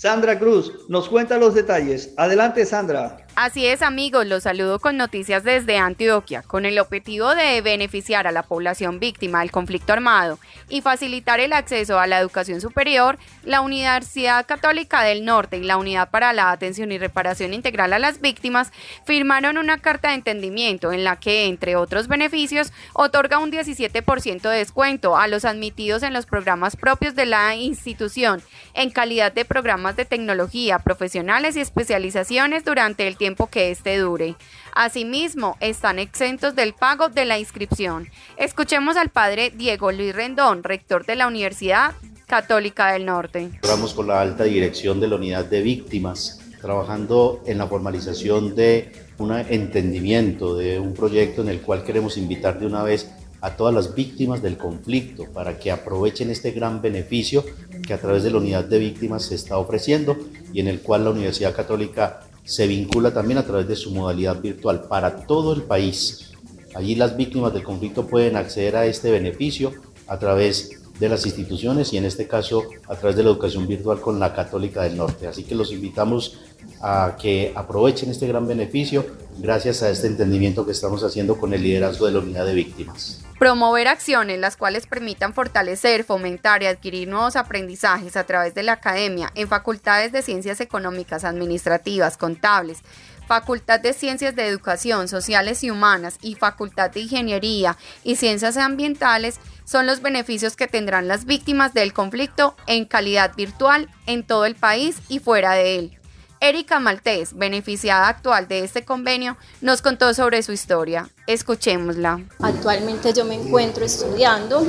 Sandra 0.02 0.36
Cruz 0.36 0.72
nos 0.88 1.08
cuenta 1.08 1.38
los 1.38 1.54
detalles. 1.54 2.12
Adelante, 2.16 2.66
Sandra. 2.66 3.21
Así 3.34 3.64
es 3.64 3.80
amigos, 3.80 4.26
los 4.26 4.42
saludo 4.42 4.78
con 4.78 4.98
noticias 4.98 5.42
desde 5.42 5.78
Antioquia, 5.78 6.42
con 6.42 6.66
el 6.66 6.78
objetivo 6.78 7.34
de 7.34 7.62
beneficiar 7.62 8.26
a 8.26 8.32
la 8.32 8.42
población 8.42 9.00
víctima 9.00 9.40
del 9.40 9.50
conflicto 9.50 9.94
armado 9.94 10.38
y 10.68 10.82
facilitar 10.82 11.40
el 11.40 11.54
acceso 11.54 11.98
a 11.98 12.06
la 12.06 12.18
educación 12.18 12.60
superior, 12.60 13.18
la 13.42 13.62
Universidad 13.62 14.44
Católica 14.44 15.02
del 15.02 15.24
Norte 15.24 15.56
y 15.56 15.62
la 15.62 15.78
Unidad 15.78 16.10
para 16.10 16.34
la 16.34 16.50
Atención 16.50 16.92
y 16.92 16.98
Reparación 16.98 17.54
Integral 17.54 17.94
a 17.94 17.98
las 17.98 18.20
Víctimas 18.20 18.70
firmaron 19.06 19.56
una 19.56 19.78
carta 19.78 20.08
de 20.08 20.16
entendimiento 20.16 20.92
en 20.92 21.02
la 21.02 21.16
que, 21.16 21.46
entre 21.46 21.74
otros 21.74 22.08
beneficios, 22.08 22.70
otorga 22.92 23.38
un 23.38 23.50
17% 23.50 24.42
de 24.42 24.58
descuento 24.58 25.16
a 25.16 25.26
los 25.26 25.46
admitidos 25.46 26.02
en 26.02 26.12
los 26.12 26.26
programas 26.26 26.76
propios 26.76 27.14
de 27.14 27.24
la 27.24 27.56
institución 27.56 28.42
en 28.74 28.90
calidad 28.90 29.32
de 29.32 29.46
programas 29.46 29.96
de 29.96 30.04
tecnología, 30.04 30.78
profesionales 30.80 31.56
y 31.56 31.60
especializaciones 31.60 32.66
durante 32.66 33.08
el 33.08 33.16
tiempo 33.22 33.46
que 33.46 33.70
éste 33.70 33.96
dure. 33.98 34.34
Asimismo, 34.74 35.56
están 35.60 36.00
exentos 36.00 36.56
del 36.56 36.72
pago 36.72 37.08
de 37.08 37.24
la 37.24 37.38
inscripción. 37.38 38.08
Escuchemos 38.36 38.96
al 38.96 39.10
padre 39.10 39.52
Diego 39.54 39.92
Luis 39.92 40.12
Rendón, 40.12 40.64
rector 40.64 41.06
de 41.06 41.14
la 41.14 41.28
Universidad 41.28 41.92
Católica 42.26 42.92
del 42.92 43.06
Norte. 43.06 43.48
Estamos 43.62 43.94
con 43.94 44.08
la 44.08 44.20
alta 44.20 44.42
dirección 44.42 44.98
de 44.98 45.06
la 45.06 45.14
unidad 45.14 45.44
de 45.44 45.62
víctimas, 45.62 46.40
trabajando 46.60 47.44
en 47.46 47.58
la 47.58 47.68
formalización 47.68 48.56
de 48.56 48.90
un 49.18 49.30
entendimiento 49.30 50.56
de 50.56 50.80
un 50.80 50.92
proyecto 50.92 51.42
en 51.42 51.48
el 51.50 51.60
cual 51.60 51.84
queremos 51.84 52.16
invitar 52.16 52.58
de 52.58 52.66
una 52.66 52.82
vez 52.82 53.08
a 53.40 53.54
todas 53.56 53.72
las 53.72 53.94
víctimas 53.94 54.42
del 54.42 54.56
conflicto 54.56 55.26
para 55.32 55.60
que 55.60 55.70
aprovechen 55.70 56.28
este 56.30 56.50
gran 56.50 56.82
beneficio 56.82 57.44
que 57.86 57.94
a 57.94 58.00
través 58.00 58.24
de 58.24 58.32
la 58.32 58.38
unidad 58.38 58.64
de 58.64 58.80
víctimas 58.80 59.26
se 59.26 59.36
está 59.36 59.58
ofreciendo 59.58 60.16
y 60.52 60.58
en 60.58 60.66
el 60.66 60.80
cual 60.80 61.04
la 61.04 61.10
Universidad 61.10 61.54
Católica 61.54 62.22
se 62.44 62.66
vincula 62.66 63.12
también 63.12 63.38
a 63.38 63.44
través 63.44 63.68
de 63.68 63.76
su 63.76 63.90
modalidad 63.90 64.40
virtual 64.40 64.82
para 64.88 65.26
todo 65.26 65.52
el 65.52 65.62
país. 65.62 66.32
Allí 66.74 66.94
las 66.94 67.16
víctimas 67.16 67.52
del 67.52 67.62
conflicto 67.62 68.06
pueden 68.06 68.36
acceder 68.36 68.76
a 68.76 68.86
este 68.86 69.10
beneficio 69.10 69.72
a 70.06 70.18
través 70.18 70.82
de 70.98 71.08
las 71.08 71.26
instituciones 71.26 71.92
y 71.92 71.96
en 71.96 72.04
este 72.04 72.26
caso 72.26 72.64
a 72.88 72.94
través 72.94 73.16
de 73.16 73.22
la 73.22 73.30
educación 73.30 73.66
virtual 73.66 74.00
con 74.00 74.20
la 74.20 74.34
Católica 74.34 74.82
del 74.82 74.96
Norte. 74.96 75.26
Así 75.26 75.44
que 75.44 75.54
los 75.54 75.72
invitamos 75.72 76.38
a 76.80 77.16
que 77.20 77.52
aprovechen 77.54 78.10
este 78.10 78.26
gran 78.26 78.46
beneficio 78.46 79.04
gracias 79.42 79.82
a 79.82 79.90
este 79.90 80.06
entendimiento 80.06 80.64
que 80.64 80.70
estamos 80.70 81.02
haciendo 81.02 81.36
con 81.36 81.52
el 81.52 81.64
liderazgo 81.64 82.06
de 82.06 82.12
la 82.12 82.20
unidad 82.20 82.46
de 82.46 82.54
víctimas. 82.54 83.24
Promover 83.40 83.88
acciones 83.88 84.38
las 84.38 84.56
cuales 84.56 84.86
permitan 84.86 85.34
fortalecer, 85.34 86.04
fomentar 86.04 86.62
y 86.62 86.66
adquirir 86.66 87.08
nuevos 87.08 87.34
aprendizajes 87.34 88.16
a 88.16 88.22
través 88.22 88.54
de 88.54 88.62
la 88.62 88.74
academia 88.74 89.32
en 89.34 89.48
facultades 89.48 90.12
de 90.12 90.22
ciencias 90.22 90.60
económicas, 90.60 91.24
administrativas, 91.24 92.16
contables, 92.16 92.78
Facultad 93.26 93.80
de 93.80 93.94
Ciencias 93.94 94.36
de 94.36 94.46
Educación 94.46 95.08
Sociales 95.08 95.64
y 95.64 95.70
Humanas 95.70 96.18
y 96.22 96.34
Facultad 96.34 96.90
de 96.90 97.00
Ingeniería 97.00 97.76
y 98.04 98.16
Ciencias 98.16 98.56
Ambientales 98.56 99.40
son 99.64 99.86
los 99.86 100.02
beneficios 100.02 100.54
que 100.54 100.68
tendrán 100.68 101.08
las 101.08 101.24
víctimas 101.24 101.72
del 101.72 101.92
conflicto 101.92 102.54
en 102.66 102.84
calidad 102.84 103.34
virtual 103.34 103.88
en 104.06 104.24
todo 104.24 104.44
el 104.44 104.54
país 104.54 104.96
y 105.08 105.18
fuera 105.18 105.54
de 105.54 105.78
él. 105.78 106.01
Erika 106.42 106.80
Maltés, 106.80 107.34
beneficiada 107.36 108.08
actual 108.08 108.48
de 108.48 108.64
este 108.64 108.84
convenio, 108.84 109.36
nos 109.60 109.80
contó 109.80 110.12
sobre 110.12 110.42
su 110.42 110.50
historia. 110.50 111.08
Escuchémosla. 111.28 112.20
Actualmente 112.40 113.12
yo 113.12 113.24
me 113.24 113.36
encuentro 113.36 113.84
estudiando 113.84 114.60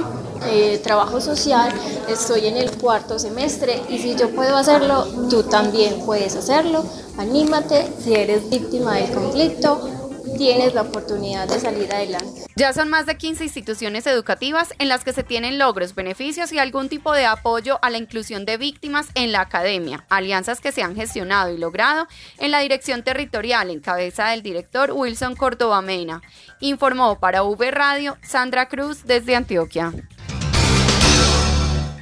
eh, 0.46 0.80
trabajo 0.84 1.20
social, 1.20 1.74
estoy 2.08 2.46
en 2.46 2.58
el 2.58 2.70
cuarto 2.74 3.18
semestre 3.18 3.82
y 3.90 3.98
si 3.98 4.16
yo 4.16 4.30
puedo 4.30 4.56
hacerlo, 4.56 5.08
tú 5.32 5.42
también 5.42 6.06
puedes 6.06 6.36
hacerlo. 6.36 6.86
Anímate, 7.18 7.92
si 8.04 8.14
eres 8.14 8.48
víctima 8.52 8.98
del 8.98 9.12
conflicto, 9.12 10.03
tienes 10.38 10.74
la 10.74 10.82
oportunidad 10.82 11.48
de 11.48 11.60
salir 11.60 11.94
adelante. 11.94 12.44
Ya 12.56 12.74
son 12.74 12.90
más 12.90 13.06
de 13.06 13.18
15 13.18 13.44
instituciones 13.44 14.06
educativas 14.08 14.74
en 14.80 14.90
las 14.90 15.04
que 15.04 15.14
se 15.14 15.24
tienen 15.24 15.58
logros, 15.58 15.96
beneficios 15.96 16.52
y 16.52 16.60
algún 16.60 16.90
tipo 16.90 17.14
de 17.14 17.26
apoyo 17.26 17.80
a 17.82 17.90
la 17.90 17.98
inclusión 17.98 18.46
de 18.46 18.58
víctimas 18.58 19.08
en 19.16 19.32
la 19.32 19.42
academia, 19.42 20.06
alianzas 20.10 20.60
que 20.62 20.72
se 20.72 20.84
han 20.84 20.96
gestionado 20.96 21.54
y 21.54 21.58
logrado 21.58 22.08
en 22.38 22.52
la 22.52 22.60
dirección 22.60 23.04
territorial 23.04 23.70
en 23.70 23.80
cabeza 23.80 24.30
del 24.30 24.44
director 24.44 24.92
Wilson 24.92 25.36
Córdoba 25.36 25.82
Mena. 25.82 26.22
Informó 26.60 27.20
para 27.20 27.44
V 27.44 27.72
Radio 27.72 28.18
Sandra 28.22 28.68
Cruz 28.70 29.06
desde 29.06 29.36
Antioquia. 29.36 29.94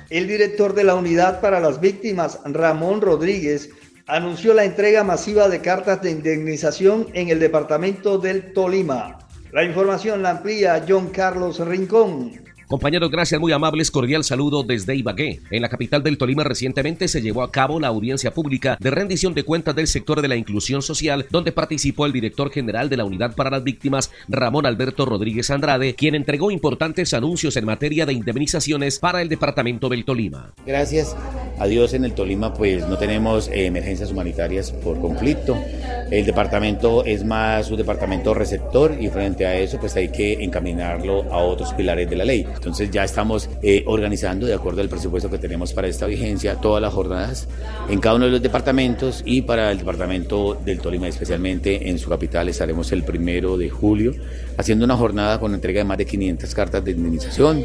El 0.10 0.28
director 0.28 0.74
de 0.74 0.84
la 0.84 0.96
Unidad 0.96 1.40
para 1.40 1.62
las 1.62 1.80
Víctimas, 1.80 2.40
Ramón 2.44 3.00
Rodríguez, 3.00 3.70
anunció 4.08 4.54
la 4.54 4.66
entrega 4.66 5.04
masiva 5.04 5.50
de 5.50 5.62
cartas 5.62 6.02
de 6.02 6.12
indemnización 6.12 7.08
en 7.14 7.30
el 7.30 7.40
departamento 7.40 8.18
del 8.18 8.54
Tolima. 8.54 9.20
La 9.52 9.64
información 9.64 10.22
la 10.22 10.32
amplía 10.32 10.84
John 10.88 11.10
Carlos 11.10 11.60
Rincón. 11.60 12.51
Compañeros, 12.72 13.12
gracias, 13.12 13.42
muy 13.42 13.52
amables, 13.52 13.92
cordial 13.92 14.24
saludo 14.24 14.64
desde 14.64 14.96
Ibagué. 14.96 15.42
En 15.52 15.62
la 15.62 15.68
capital 15.68 16.04
del 16.04 16.18
Tolima 16.18 16.46
recientemente 16.46 17.10
se 17.10 17.22
llevó 17.22 17.44
a 17.44 17.52
cabo 17.52 17.82
la 17.82 17.90
audiencia 17.90 18.34
pública 18.34 18.78
de 18.80 18.90
rendición 18.90 19.34
de 19.34 19.44
cuentas 19.44 19.76
del 19.76 19.88
sector 19.88 20.22
de 20.22 20.30
la 20.30 20.38
inclusión 20.38 20.82
social, 20.82 21.26
donde 21.32 21.52
participó 21.52 22.06
el 22.06 22.14
director 22.14 22.50
general 22.50 22.88
de 22.88 22.96
la 22.96 23.04
Unidad 23.04 23.36
para 23.36 23.50
las 23.50 23.66
Víctimas, 23.66 24.10
Ramón 24.30 24.66
Alberto 24.66 25.06
Rodríguez 25.06 25.52
Andrade, 25.52 25.96
quien 25.96 26.16
entregó 26.16 26.50
importantes 26.50 27.14
anuncios 27.14 27.58
en 27.58 27.66
materia 27.66 28.06
de 28.06 28.14
indemnizaciones 28.14 29.00
para 29.00 29.22
el 29.22 29.28
departamento 29.28 29.90
del 29.90 30.06
Tolima. 30.06 30.54
Gracias 30.66 31.14
a 31.60 31.68
Dios 31.68 31.94
en 31.94 32.06
el 32.06 32.14
Tolima 32.14 32.54
pues 32.54 32.88
no 32.88 32.98
tenemos 32.98 33.50
eh, 33.50 33.66
emergencias 33.66 34.12
humanitarias 34.12 34.72
por 34.72 34.98
conflicto. 35.02 35.58
El 36.12 36.26
departamento 36.26 37.06
es 37.06 37.24
más 37.24 37.72
un 37.72 37.78
departamento 37.78 38.34
receptor 38.34 38.98
y 39.00 39.08
frente 39.08 39.46
a 39.46 39.58
eso 39.58 39.80
pues 39.80 39.96
hay 39.96 40.10
que 40.10 40.44
encaminarlo 40.44 41.24
a 41.32 41.38
otros 41.38 41.74
pilares 41.74 42.10
de 42.10 42.18
la 42.18 42.26
ley. 42.26 42.46
Entonces 42.54 42.92
ya 42.92 43.06
estamos 43.06 43.50
eh, 43.64 43.86
organizando, 43.88 44.46
de 44.46 44.54
acuerdo 44.54 44.82
al 44.82 44.90
presupuesto 44.90 45.30
que 45.30 45.38
tenemos 45.38 45.72
para 45.72 45.88
esta 45.88 46.08
vigencia, 46.08 46.56
todas 46.56 46.82
las 46.82 46.94
jornadas 46.94 47.48
en 47.90 48.02
cada 48.02 48.16
uno 48.16 48.26
de 48.26 48.32
los 48.32 48.42
departamentos 48.42 49.24
y 49.26 49.44
para 49.44 49.72
el 49.72 49.78
departamento 49.78 50.60
del 50.66 50.80
Tolima 50.80 51.08
especialmente 51.08 51.90
en 51.90 51.98
su 51.98 52.10
capital 52.10 52.50
estaremos 52.50 52.92
el 52.92 53.04
primero 53.04 53.58
de 53.58 53.70
julio 53.70 54.14
haciendo 54.58 54.84
una 54.84 54.98
jornada 54.98 55.40
con 55.40 55.54
entrega 55.54 55.80
de 55.80 55.86
más 55.86 55.98
de 55.98 56.06
500 56.06 56.54
cartas 56.54 56.84
de 56.84 56.92
indemnización 56.92 57.64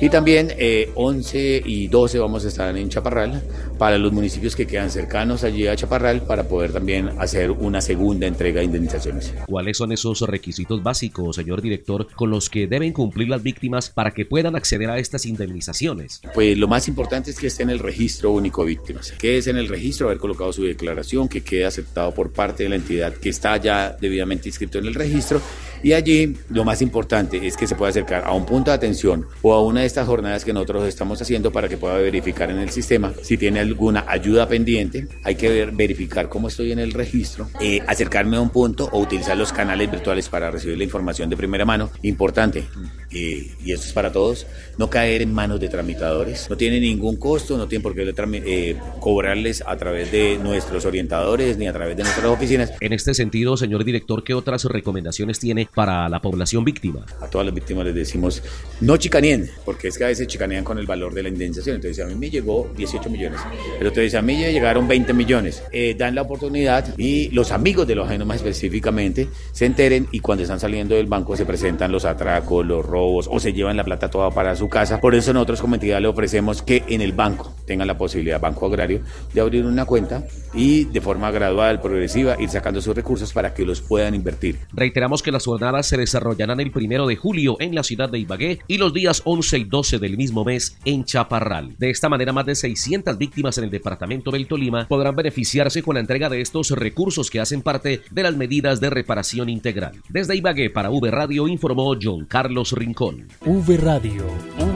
y 0.00 0.08
también 0.08 0.52
11 0.94 1.56
eh, 1.56 1.62
y 1.66 1.88
12 1.88 2.20
vamos 2.20 2.44
a 2.44 2.48
estar 2.48 2.76
en 2.76 2.88
Chaparral 2.88 3.42
para 3.78 3.96
los 3.96 4.12
municipios 4.12 4.56
que 4.56 4.66
quedan 4.66 4.90
cercanos 4.90 5.44
allí 5.44 5.66
a 5.66 5.76
Chaparral 5.76 6.22
para 6.22 6.48
poder 6.48 6.72
también 6.72 7.10
hacer 7.18 7.50
una 7.50 7.80
segunda 7.80 8.26
entrega 8.26 8.58
de 8.60 8.66
indemnizaciones. 8.66 9.32
¿Cuáles 9.46 9.76
son 9.76 9.92
esos 9.92 10.20
requisitos 10.22 10.82
básicos, 10.82 11.36
señor 11.36 11.62
director, 11.62 12.08
con 12.14 12.30
los 12.30 12.50
que 12.50 12.66
deben 12.66 12.92
cumplir 12.92 13.28
las 13.28 13.42
víctimas 13.42 13.90
para 13.90 14.10
que 14.10 14.26
puedan 14.26 14.56
acceder 14.56 14.90
a 14.90 14.98
estas 14.98 15.26
indemnizaciones? 15.26 16.20
Pues 16.34 16.58
lo 16.58 16.68
más 16.68 16.88
importante 16.88 17.30
es 17.30 17.38
que 17.38 17.46
esté 17.46 17.62
en 17.62 17.70
el 17.70 17.78
registro 17.78 18.32
único 18.32 18.62
de 18.62 18.68
víctimas, 18.68 19.12
que 19.12 19.38
es 19.38 19.46
en 19.46 19.56
el 19.56 19.68
registro 19.68 20.08
haber 20.08 20.18
colocado 20.18 20.52
su 20.52 20.64
declaración, 20.64 21.28
que 21.28 21.42
quede 21.42 21.64
aceptado 21.64 22.12
por 22.12 22.32
parte 22.32 22.64
de 22.64 22.68
la 22.68 22.76
entidad 22.76 23.14
que 23.14 23.28
está 23.28 23.56
ya 23.56 23.96
debidamente 24.00 24.48
inscrito 24.48 24.78
en 24.78 24.86
el 24.86 24.94
registro 24.94 25.40
y 25.82 25.92
allí 25.92 26.36
lo 26.50 26.64
más 26.64 26.82
importante 26.82 27.46
es 27.46 27.56
que 27.56 27.66
se 27.66 27.74
pueda 27.74 27.90
acercar 27.90 28.24
a 28.24 28.32
un 28.32 28.44
punto 28.44 28.70
de 28.70 28.76
atención 28.76 29.26
o 29.42 29.54
a 29.54 29.62
una 29.62 29.80
de 29.80 29.86
estas 29.86 30.06
jornadas 30.06 30.44
que 30.44 30.52
nosotros 30.52 30.86
estamos 30.88 31.20
haciendo 31.22 31.52
para 31.52 31.68
que 31.68 31.76
pueda 31.76 31.96
verificar 31.96 32.50
en 32.50 32.58
el 32.58 32.70
sistema 32.70 33.12
si 33.22 33.36
tiene 33.36 33.60
alguna 33.68 34.04
ayuda 34.08 34.48
pendiente. 34.48 35.08
Hay 35.24 35.36
que 35.36 35.48
ver, 35.48 35.72
verificar 35.72 36.28
cómo 36.28 36.48
estoy 36.48 36.72
en 36.72 36.78
el 36.78 36.92
registro, 36.92 37.48
eh, 37.60 37.82
acercarme 37.86 38.36
a 38.36 38.40
un 38.40 38.50
punto 38.50 38.88
o 38.92 39.00
utilizar 39.00 39.36
los 39.36 39.52
canales 39.52 39.90
virtuales 39.90 40.28
para 40.28 40.50
recibir 40.50 40.78
la 40.78 40.84
información 40.84 41.30
de 41.30 41.36
primera 41.36 41.64
mano. 41.64 41.90
Importante, 42.02 42.64
eh, 43.10 43.50
y 43.64 43.72
esto 43.72 43.86
es 43.86 43.92
para 43.92 44.12
todos, 44.12 44.46
no 44.76 44.90
caer 44.90 45.22
en 45.22 45.32
manos 45.32 45.60
de 45.60 45.68
tramitadores. 45.68 46.48
No 46.50 46.56
tiene 46.56 46.80
ningún 46.80 47.16
costo, 47.16 47.56
no 47.56 47.66
tiene 47.66 47.82
por 47.82 47.94
qué 47.94 48.12
eh, 48.44 48.76
cobrarles 49.00 49.62
a 49.66 49.76
través 49.76 50.12
de 50.12 50.38
nuestros 50.38 50.84
orientadores 50.84 51.56
ni 51.56 51.66
a 51.66 51.72
través 51.72 51.96
de 51.96 52.02
nuestras 52.02 52.26
oficinas. 52.26 52.72
En 52.80 52.92
este 52.92 53.14
sentido, 53.14 53.56
señor 53.56 53.84
director, 53.84 54.22
¿qué 54.22 54.34
otras 54.34 54.64
recomendaciones 54.64 55.38
tiene 55.38 55.68
para 55.74 56.08
la 56.08 56.20
población 56.20 56.64
víctima? 56.64 57.06
A 57.20 57.28
todas 57.28 57.46
las 57.46 57.54
víctimas 57.54 57.86
les 57.86 57.94
decimos, 57.94 58.42
no 58.80 58.96
chicaneen, 58.96 59.50
porque 59.64 59.88
es 59.88 59.96
que 59.96 60.04
a 60.04 60.08
veces 60.08 60.26
chicanean 60.26 60.64
con 60.64 60.78
el 60.78 60.86
valor 60.86 61.14
de 61.14 61.22
la 61.22 61.28
indemnización. 61.30 61.76
Entonces, 61.76 62.04
a 62.04 62.08
mí 62.08 62.14
me 62.14 62.28
llegó 62.28 62.70
18 62.76 63.08
millones, 63.08 63.40
pero 63.78 63.90
dice, 63.90 64.18
a 64.18 64.22
mí 64.22 64.40
ya 64.40 64.50
llegaron 64.50 64.86
20 64.86 65.14
millones. 65.14 65.62
Eh, 65.72 65.94
dan 65.96 66.14
la 66.14 66.22
oportunidad 66.22 66.96
y 66.98 67.30
los 67.30 67.52
amigos 67.52 67.86
de 67.86 67.94
los 67.94 68.06
ajenos 68.06 68.26
más 68.26 68.36
específicamente 68.38 69.28
se 69.52 69.66
enteren 69.66 70.08
y 70.12 70.20
cuando 70.20 70.42
están 70.42 70.60
saliendo 70.60 70.94
del 70.94 71.06
banco 71.06 71.36
se 71.36 71.46
presentan 71.46 71.90
los 71.90 72.04
atracos, 72.04 72.66
los 72.66 72.84
robos 72.84 72.97
o 73.06 73.40
se 73.40 73.52
llevan 73.52 73.76
la 73.76 73.84
plata 73.84 74.10
toda 74.10 74.30
para 74.30 74.56
su 74.56 74.68
casa. 74.68 75.00
Por 75.00 75.14
eso 75.14 75.32
nosotros 75.32 75.60
como 75.60 75.74
entidad 75.74 76.00
le 76.00 76.08
ofrecemos 76.08 76.62
que 76.62 76.84
en 76.88 77.00
el 77.00 77.12
banco 77.12 77.54
tengan 77.66 77.86
la 77.86 77.98
posibilidad, 77.98 78.40
Banco 78.40 78.66
Agrario, 78.66 79.02
de 79.32 79.40
abrir 79.40 79.64
una 79.64 79.84
cuenta 79.84 80.24
y 80.54 80.84
de 80.84 81.00
forma 81.00 81.30
gradual, 81.30 81.80
progresiva, 81.80 82.36
ir 82.40 82.48
sacando 82.48 82.80
sus 82.80 82.94
recursos 82.94 83.32
para 83.32 83.54
que 83.54 83.64
los 83.64 83.80
puedan 83.80 84.14
invertir. 84.14 84.58
Reiteramos 84.72 85.22
que 85.22 85.32
las 85.32 85.44
jornadas 85.44 85.86
se 85.86 85.96
desarrollarán 85.96 86.60
el 86.60 86.70
primero 86.70 87.06
de 87.06 87.16
julio 87.16 87.56
en 87.60 87.74
la 87.74 87.82
ciudad 87.82 88.08
de 88.08 88.18
Ibagué 88.18 88.60
y 88.66 88.78
los 88.78 88.92
días 88.92 89.22
11 89.24 89.58
y 89.58 89.64
12 89.64 89.98
del 89.98 90.16
mismo 90.16 90.44
mes 90.44 90.76
en 90.84 91.04
Chaparral. 91.04 91.74
De 91.78 91.90
esta 91.90 92.08
manera, 92.08 92.32
más 92.32 92.46
de 92.46 92.54
600 92.54 93.18
víctimas 93.18 93.58
en 93.58 93.64
el 93.64 93.70
departamento 93.70 94.30
del 94.30 94.46
Tolima 94.46 94.86
podrán 94.88 95.16
beneficiarse 95.16 95.82
con 95.82 95.94
la 95.94 96.00
entrega 96.00 96.28
de 96.28 96.40
estos 96.40 96.70
recursos 96.70 97.30
que 97.30 97.40
hacen 97.40 97.62
parte 97.62 98.02
de 98.10 98.22
las 98.22 98.36
medidas 98.36 98.80
de 98.80 98.90
reparación 98.90 99.48
integral. 99.48 99.92
Desde 100.08 100.36
Ibagué 100.36 100.70
para 100.70 100.90
V 100.90 101.10
Radio 101.10 101.48
informó 101.48 101.94
John 102.00 102.24
Carlos 102.26 102.72
Rincón. 102.88 103.28
V 103.44 103.76
Radio. 103.76 104.24